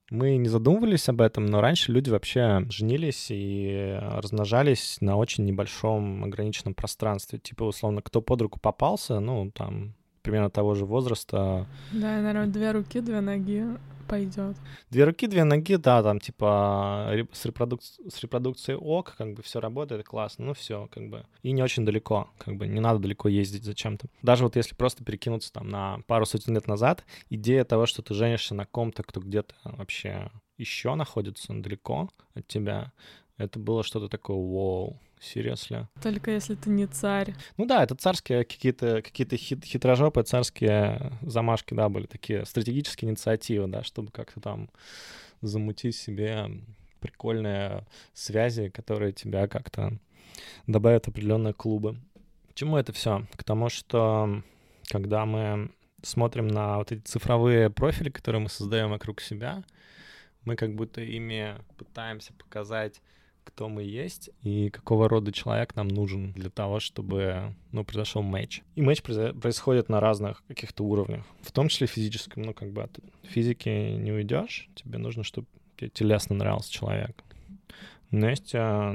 Мы 0.09 0.39
не 0.39 0.49
задумывались 0.49 1.11
об 1.11 1.21
этом, 1.21 1.45
но 1.45 1.61
раньше 1.61 1.93
люди 1.93 2.09
вообще 2.09 2.65
женились 2.71 3.27
и 3.29 3.99
размножались 4.01 4.97
на 5.03 5.17
очень 5.19 5.45
небольшом 5.45 6.25
ограниченном 6.25 6.73
пространстве. 6.73 7.39
Типа, 7.39 7.65
условно, 7.65 8.01
кто 8.01 8.23
под 8.23 8.41
руку 8.41 8.59
попался, 8.59 9.21
ну, 9.21 9.51
там, 9.51 9.93
примерно 10.27 10.51
того 10.51 10.75
же 10.75 10.85
возраста. 10.85 11.67
Да, 11.93 12.21
наверное, 12.21 12.49
две 12.49 12.73
руки, 12.73 13.01
две 13.01 13.21
ноги 13.21 13.65
пойдет. 14.09 14.57
Две 14.91 15.05
руки, 15.05 15.29
две 15.29 15.45
ноги, 15.45 15.77
да, 15.77 16.03
там 16.03 16.19
типа 16.19 17.12
с, 17.33 17.47
репродук... 17.47 17.81
с 17.83 18.21
репродукцией 18.23 18.77
ок, 18.77 19.15
как 19.17 19.35
бы 19.35 19.43
все 19.43 19.61
работает, 19.61 20.05
классно, 20.05 20.47
ну 20.47 20.55
все, 20.55 20.89
как 20.91 21.09
бы. 21.09 21.27
И 21.45 21.53
не 21.53 21.62
очень 21.62 21.85
далеко, 21.85 22.29
как 22.39 22.57
бы 22.57 22.67
не 22.67 22.81
надо 22.81 22.99
далеко 22.99 23.29
ездить 23.29 23.65
зачем-то. 23.65 24.09
Даже 24.23 24.43
вот 24.43 24.57
если 24.57 24.75
просто 24.75 25.05
перекинуться 25.05 25.53
там 25.53 25.69
на 25.69 26.01
пару 26.09 26.27
сотен 26.27 26.55
лет 26.55 26.67
назад, 26.67 27.05
идея 27.31 27.65
того, 27.65 27.87
что 27.87 28.03
ты 28.03 28.12
женишься 28.12 28.57
на 28.57 28.67
ком-то, 28.67 29.05
кто 29.05 29.21
где-то 29.21 29.55
вообще 29.62 30.33
еще 30.59 30.97
находится 30.97 31.53
далеко 31.55 32.09
от 32.35 32.49
тебя, 32.49 32.93
это 33.39 33.61
было 33.61 33.85
что-то 33.85 34.09
такое, 34.09 34.37
вау, 34.37 34.99
Seriously. 35.35 35.87
Только 36.03 36.31
если 36.31 36.55
ты 36.55 36.71
не 36.71 36.87
царь. 36.87 37.35
Ну 37.57 37.67
да, 37.67 37.83
это 37.83 37.95
царские 37.95 38.45
какие-то 38.45 39.03
какие-то 39.03 39.37
хит, 39.37 39.65
хитрожопые 39.65 40.25
царские 40.25 41.12
замашки, 41.23 41.75
да, 41.75 41.89
были 41.89 42.07
такие 42.07 42.45
стратегические 42.45 43.11
инициативы, 43.11 43.67
да, 43.67 43.83
чтобы 43.83 44.11
как-то 44.11 44.41
там 44.41 44.71
замутить 45.43 45.97
себе 45.97 46.51
прикольные 47.01 47.87
связи, 48.15 48.69
которые 48.69 49.12
тебя 49.12 49.49
как-то 49.49 49.99
добавят 50.67 51.09
определенные 51.09 51.55
клубы. 51.55 51.97
К 52.51 52.55
чему 52.55 52.77
это 52.77 52.93
все? 52.93 53.27
К 53.37 53.45
тому, 53.45 53.69
что 53.69 54.43
когда 54.89 55.27
мы 55.27 55.71
смотрим 56.03 56.49
на 56.49 56.79
вот 56.79 56.93
эти 56.93 57.01
цифровые 57.03 57.71
профили, 57.71 58.11
которые 58.11 58.43
мы 58.43 58.49
создаем 58.49 58.91
вокруг 58.91 59.21
себя, 59.21 59.62
мы 60.45 60.57
как 60.57 60.75
будто 60.75 61.01
ими 61.01 61.57
пытаемся 61.77 62.33
показать 62.33 63.03
кто 63.47 63.69
мы 63.69 63.85
есть 63.85 64.31
и 64.43 64.71
какого 64.71 65.09
рода 65.09 65.33
человек 65.33 65.77
нам 65.77 65.89
нужен 65.89 66.33
для 66.33 66.51
того, 66.51 66.81
чтобы, 66.81 67.55
ну, 67.73 67.85
произошел 67.85 68.23
матч. 68.23 68.63
И 68.75 68.83
матч 68.83 69.03
происходит 69.03 69.89
на 69.89 70.01
разных 70.01 70.43
каких-то 70.49 70.85
уровнях, 70.85 71.25
в 71.41 71.53
том 71.53 71.69
числе 71.69 71.87
физическом. 71.87 72.43
Ну, 72.43 72.53
как 72.53 72.73
бы 72.73 72.83
от 72.83 72.99
физики 73.23 73.69
не 73.69 74.13
уйдешь, 74.13 74.69
тебе 74.75 74.99
нужно, 74.99 75.23
чтобы 75.23 75.47
тебе 75.77 75.91
телесно 75.91 76.35
нравился 76.35 76.73
человек. 76.73 77.23
Но 78.11 78.29
есть 78.29 78.53
а, 78.55 78.93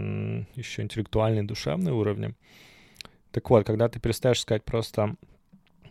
еще 0.55 0.81
интеллектуальные, 0.81 1.43
душевные 1.43 1.93
уровни. 1.93 2.35
Так 3.31 3.49
вот, 3.49 3.65
когда 3.65 3.87
ты 3.87 3.99
перестаешь 3.99 4.39
искать 4.39 4.63
просто 4.63 5.15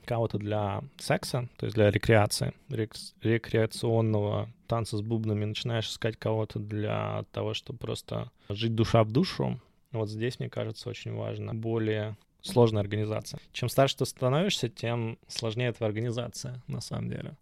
кого-то 0.05 0.39
для 0.39 0.83
секса, 0.99 1.49
то 1.57 1.67
есть 1.67 1.77
для 1.77 1.91
рекреации, 1.91 2.53
рек- 2.69 2.97
рекреационного 3.23 4.51
танца 4.71 4.97
с 4.97 5.03
бубнами, 5.03 5.45
начинаешь 5.45 5.89
искать 5.89 6.17
кого-то 6.17 6.61
для 6.61 7.25
того, 7.33 7.55
чтобы 7.55 7.81
просто 7.81 8.31
жить 8.49 8.77
душа 8.77 9.03
в 9.03 9.11
душу, 9.11 9.61
вот 9.91 10.09
здесь, 10.09 10.39
мне 10.39 10.49
кажется, 10.49 10.89
очень 10.89 11.13
важно 11.13 11.55
более 11.55 12.17
сложная 12.41 12.81
организация. 12.81 13.41
Чем 13.53 13.69
старше 13.69 13.97
ты 13.97 14.07
становишься, 14.07 14.69
тем 14.69 15.19
сложнее 15.27 15.73
твоя 15.73 15.89
организация, 15.89 16.63
на 16.69 16.81
самом 16.81 17.09
деле. 17.09 17.37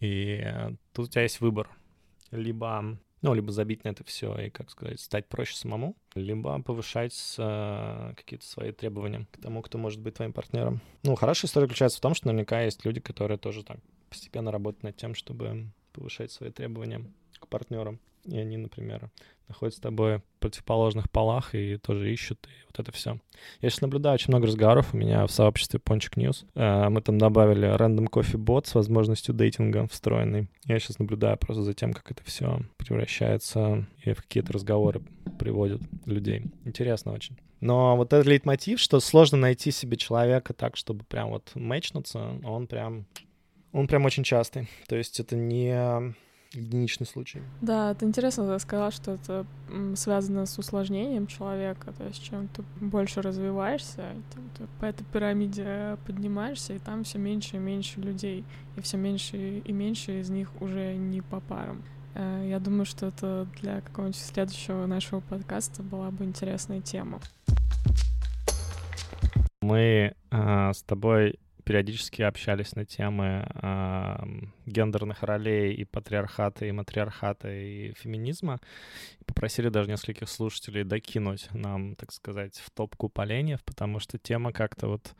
И 0.00 0.42
тут 0.94 1.08
у 1.08 1.10
тебя 1.10 1.22
есть 1.22 1.42
выбор. 1.42 1.68
Либо 2.30 2.98
ну, 3.20 3.34
либо 3.34 3.50
забить 3.50 3.84
на 3.84 3.88
это 3.88 4.04
все 4.04 4.34
и, 4.38 4.48
как 4.48 4.70
сказать, 4.70 5.00
стать 5.00 5.28
проще 5.28 5.56
самому, 5.56 5.96
либо 6.14 6.62
повышать 6.62 7.34
э, 7.36 8.12
какие-то 8.16 8.46
свои 8.46 8.70
требования 8.70 9.26
к 9.32 9.42
тому, 9.42 9.60
кто 9.60 9.76
может 9.76 10.00
быть 10.00 10.14
твоим 10.14 10.32
партнером. 10.32 10.80
Ну, 11.02 11.16
хорошая 11.16 11.48
история 11.48 11.66
заключается 11.66 11.98
в 11.98 12.00
том, 12.00 12.14
что 12.14 12.28
наверняка 12.28 12.62
есть 12.62 12.84
люди, 12.84 13.00
которые 13.00 13.36
тоже 13.36 13.64
так 13.64 13.78
постепенно 14.08 14.52
работают 14.52 14.84
над 14.84 14.96
тем, 14.96 15.14
чтобы 15.14 15.66
повышать 15.98 16.32
свои 16.32 16.50
требования 16.50 17.04
к 17.38 17.48
партнерам. 17.48 17.98
И 18.24 18.36
они, 18.36 18.56
например, 18.56 19.10
находятся 19.48 19.78
с 19.78 19.82
тобой 19.82 20.18
в 20.18 20.22
противоположных 20.40 21.10
полах 21.10 21.54
и 21.54 21.78
тоже 21.78 22.12
ищут, 22.12 22.46
и 22.46 22.66
вот 22.66 22.78
это 22.78 22.92
все. 22.92 23.18
Я 23.60 23.70
сейчас 23.70 23.80
наблюдаю 23.80 24.14
очень 24.14 24.28
много 24.28 24.46
разговоров 24.46 24.92
у 24.92 24.96
меня 24.96 25.26
в 25.26 25.30
сообществе 25.30 25.80
Ponchik 25.80 26.16
News. 26.16 26.44
Э, 26.54 26.88
мы 26.90 27.00
там 27.00 27.18
добавили 27.18 27.66
рандом 27.66 28.06
кофе 28.06 28.36
бот 28.36 28.66
с 28.66 28.74
возможностью 28.74 29.34
дейтинга 29.34 29.86
встроенный. 29.88 30.48
Я 30.64 30.78
сейчас 30.78 30.98
наблюдаю 30.98 31.38
просто 31.38 31.62
за 31.62 31.72
тем, 31.72 31.94
как 31.94 32.10
это 32.10 32.22
все 32.24 32.60
превращается 32.76 33.86
и 34.04 34.12
в 34.12 34.22
какие-то 34.22 34.52
разговоры 34.52 35.00
приводит 35.38 35.80
людей. 36.04 36.44
Интересно 36.64 37.12
очень. 37.12 37.38
Но 37.60 37.96
вот 37.96 38.12
этот 38.12 38.26
лейтмотив, 38.26 38.78
что 38.78 39.00
сложно 39.00 39.38
найти 39.38 39.70
себе 39.70 39.96
человека 39.96 40.52
так, 40.52 40.76
чтобы 40.76 41.04
прям 41.04 41.30
вот 41.30 41.50
мэчнуться, 41.54 42.38
он 42.44 42.66
прям, 42.66 43.06
он 43.72 43.86
прям 43.86 44.04
очень 44.04 44.24
частый. 44.24 44.68
То 44.86 44.96
есть 44.96 45.20
это 45.20 45.36
не 45.36 46.14
единичный 46.52 47.06
случай. 47.06 47.42
Да, 47.60 47.92
это 47.92 48.06
интересно, 48.06 48.52
ты 48.52 48.58
сказала, 48.60 48.90
что 48.90 49.12
это 49.12 49.46
связано 49.96 50.46
с 50.46 50.58
усложнением 50.58 51.26
человека, 51.26 51.92
то 51.92 52.04
есть 52.04 52.22
чем 52.22 52.48
ты 52.48 52.62
больше 52.80 53.20
развиваешься, 53.20 54.14
тем 54.32 54.50
ты 54.56 54.66
по 54.80 54.86
этой 54.86 55.04
пирамиде 55.04 55.98
поднимаешься, 56.06 56.74
и 56.74 56.78
там 56.78 57.04
все 57.04 57.18
меньше 57.18 57.56
и 57.56 57.58
меньше 57.58 58.00
людей, 58.00 58.44
и 58.76 58.80
все 58.80 58.96
меньше 58.96 59.58
и 59.58 59.72
меньше 59.72 60.20
из 60.20 60.30
них 60.30 60.50
уже 60.62 60.94
не 60.94 61.20
по 61.20 61.40
парам. 61.40 61.82
Э, 62.14 62.46
я 62.48 62.58
думаю, 62.58 62.86
что 62.86 63.06
это 63.06 63.46
для 63.60 63.80
какого-нибудь 63.82 64.18
следующего 64.18 64.86
нашего 64.86 65.20
подкаста 65.20 65.82
была 65.82 66.10
бы 66.10 66.24
интересная 66.24 66.80
тема. 66.80 67.20
Мы 69.60 70.14
э, 70.30 70.72
с 70.72 70.82
тобой 70.82 71.38
периодически 71.68 72.22
общались 72.22 72.74
на 72.76 72.86
темы 72.86 73.46
э, 73.46 74.16
гендерных 74.64 75.22
ролей 75.22 75.74
и 75.74 75.84
патриархата, 75.84 76.64
и 76.64 76.72
матриархата, 76.72 77.52
и 77.52 77.92
феминизма. 77.92 78.58
И 79.20 79.24
попросили 79.24 79.68
даже 79.68 79.90
нескольких 79.90 80.30
слушателей 80.30 80.82
докинуть 80.82 81.46
нам, 81.52 81.94
так 81.94 82.10
сказать, 82.12 82.56
в 82.56 82.70
топку 82.70 83.10
поленьев, 83.10 83.62
потому 83.64 84.00
что 84.00 84.16
тема 84.16 84.50
как-то 84.50 84.88
вот, 84.88 85.14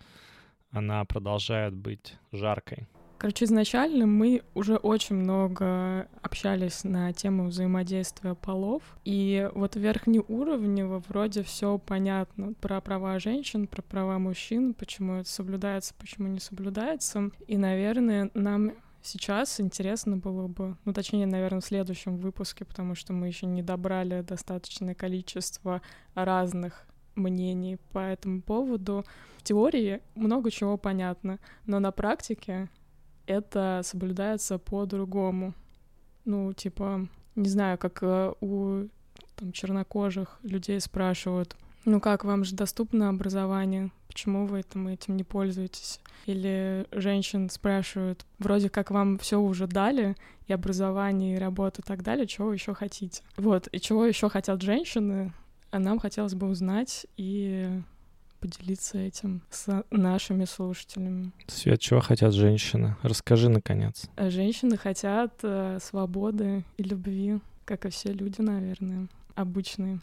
она 0.71 1.05
продолжает 1.05 1.75
быть 1.75 2.17
жаркой. 2.33 2.89
Короче, 3.19 3.47
изначально 3.47 4.07
мы 4.07 4.43
уже 4.55 4.77
очень 4.77 5.17
много 5.17 6.07
общались 6.23 6.85
на 6.85 7.13
тему 7.13 7.49
взаимодействия 7.49 8.37
полов, 8.37 8.83
и 9.05 9.51
вот 9.55 9.75
верхнеуровнево 9.75 11.03
вроде 11.09 11.43
все 11.43 11.79
понятно 11.79 12.53
про 12.61 12.81
права 12.81 13.19
женщин, 13.19 13.67
про 13.67 13.83
права 13.83 14.21
мужчин, 14.21 14.73
почему 14.73 15.15
это 15.15 15.29
соблюдается, 15.29 15.95
почему 15.99 16.29
не 16.29 16.39
соблюдается, 16.39 17.33
и, 17.49 17.57
наверное, 17.57 18.31
нам 18.35 18.75
сейчас 19.03 19.59
интересно 19.59 20.17
было 20.17 20.47
бы, 20.47 20.77
ну, 20.85 20.93
точнее, 20.93 21.27
наверное, 21.27 21.61
в 21.61 21.65
следующем 21.65 22.19
выпуске, 22.19 22.65
потому 22.65 22.95
что 22.95 23.13
мы 23.13 23.27
еще 23.27 23.47
не 23.47 23.65
добрали 23.65 24.23
достаточное 24.23 24.95
количество 24.95 25.83
разных 26.15 26.87
мнений 27.17 27.79
по 27.93 27.99
этому 27.99 28.43
поводу. 28.43 29.05
В 29.39 29.43
теории 29.43 30.03
много 30.15 30.53
чего 30.53 30.77
понятно, 30.77 31.41
но 31.67 31.81
на 31.81 31.91
практике 31.91 32.69
это 33.29 33.83
соблюдается 33.85 34.59
по-другому. 34.59 35.55
Ну, 36.25 36.53
типа, 36.53 37.07
не 37.37 37.49
знаю, 37.49 37.79
как 37.79 38.03
э, 38.03 38.33
у 38.41 38.89
там, 39.37 39.53
чернокожих 39.53 40.39
людей 40.43 40.81
спрашивают, 40.81 41.57
ну 41.85 42.01
как, 42.01 42.25
вам 42.25 42.45
же 42.45 42.55
доступно 42.55 43.09
образование, 43.09 43.91
почему 44.09 44.47
вы 44.47 44.61
этим, 44.61 44.89
этим 44.89 45.17
не 45.17 45.25
пользуетесь? 45.25 46.01
Или 46.27 46.87
женщин 46.93 47.49
спрашивают, 47.49 48.27
вроде 48.39 48.69
как 48.69 48.91
вам 48.91 49.19
все 49.19 49.41
уже 49.41 49.67
дали, 49.67 50.17
и 50.47 50.53
образование, 50.53 51.37
и 51.37 51.39
работу 51.39 51.83
и 51.83 51.85
так 51.85 52.03
далее, 52.03 52.27
чего 52.27 52.49
вы 52.49 52.55
еще 52.55 52.75
хотите? 52.75 53.23
Вот, 53.37 53.69
и 53.73 53.81
чего 53.81 54.05
еще 54.05 54.29
хотят 54.29 54.61
женщины, 54.61 55.33
а 55.71 55.79
нам 55.79 55.99
хотелось 55.99 56.35
бы 56.35 56.49
узнать, 56.49 57.07
и 57.17 57.81
поделиться 58.41 58.99
этим 58.99 59.43
с 59.51 59.85
нашими 59.91 60.45
слушателями. 60.45 61.33
Свет, 61.47 61.81
чего 61.81 62.01
хотят 62.01 62.35
женщины? 62.35 62.97
Расскажи, 63.03 63.49
наконец. 63.49 64.09
А 64.17 64.31
женщины 64.31 64.77
хотят 64.77 65.39
э, 65.43 65.79
свободы 65.81 66.65
и 66.77 66.83
любви, 66.83 67.41
как 67.65 67.87
и 67.87 67.91
все 67.91 68.13
люди, 68.13 68.41
наверное, 68.41 69.09
обычные. 69.35 70.01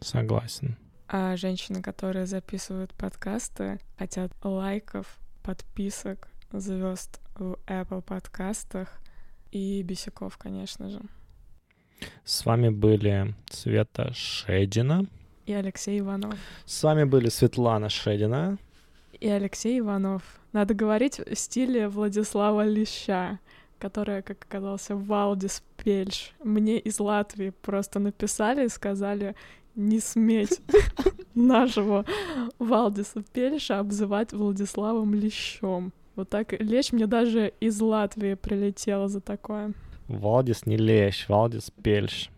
Согласен. 0.00 0.76
А 1.08 1.36
женщины, 1.36 1.82
которые 1.82 2.26
записывают 2.26 2.92
подкасты, 2.94 3.78
хотят 3.98 4.32
лайков, 4.42 5.18
подписок, 5.42 6.28
звезд 6.52 7.20
в 7.34 7.58
Apple 7.66 8.02
подкастах 8.02 8.88
и 9.50 9.82
бесяков, 9.82 10.38
конечно 10.38 10.88
же. 10.88 11.00
С 12.24 12.44
вами 12.44 12.70
были 12.70 13.34
Света 13.50 14.12
Шедина 14.14 15.06
И 15.46 15.52
Алексей 15.52 16.00
Иванов. 16.00 16.38
С 16.64 16.82
вами 16.82 17.04
были 17.04 17.28
Светлана 17.28 17.88
Шедина. 17.88 18.56
И 19.20 19.28
Алексей 19.28 19.78
Иванов. 19.78 20.22
Надо 20.52 20.74
говорить 20.74 21.18
в 21.18 21.34
стиле 21.34 21.88
Владислава 21.88 22.66
Леща, 22.66 23.38
которая, 23.78 24.22
как 24.22 24.44
оказался, 24.44 24.96
Валдис 24.96 25.62
Пельш. 25.76 26.32
Мне 26.42 26.78
из 26.78 26.98
Латвии 27.00 27.50
просто 27.50 27.98
написали 27.98 28.64
и 28.64 28.68
сказали 28.68 29.34
не 29.74 30.00
сметь 30.00 30.60
нашего 31.34 32.04
Валдиса 32.58 33.22
Пельша 33.32 33.80
обзывать 33.80 34.32
Владиславом 34.32 35.14
Лещом. 35.14 35.92
Вот 36.16 36.28
так 36.30 36.52
Лещ 36.60 36.92
мне 36.92 37.06
даже 37.06 37.52
из 37.60 37.80
Латвии 37.80 38.34
прилетела 38.34 39.08
за 39.08 39.20
такое. 39.20 39.72
Валдис 40.06 40.66
не 40.66 40.76
лещ, 40.76 41.28
Валдис 41.28 41.70
Пельш. 41.82 42.30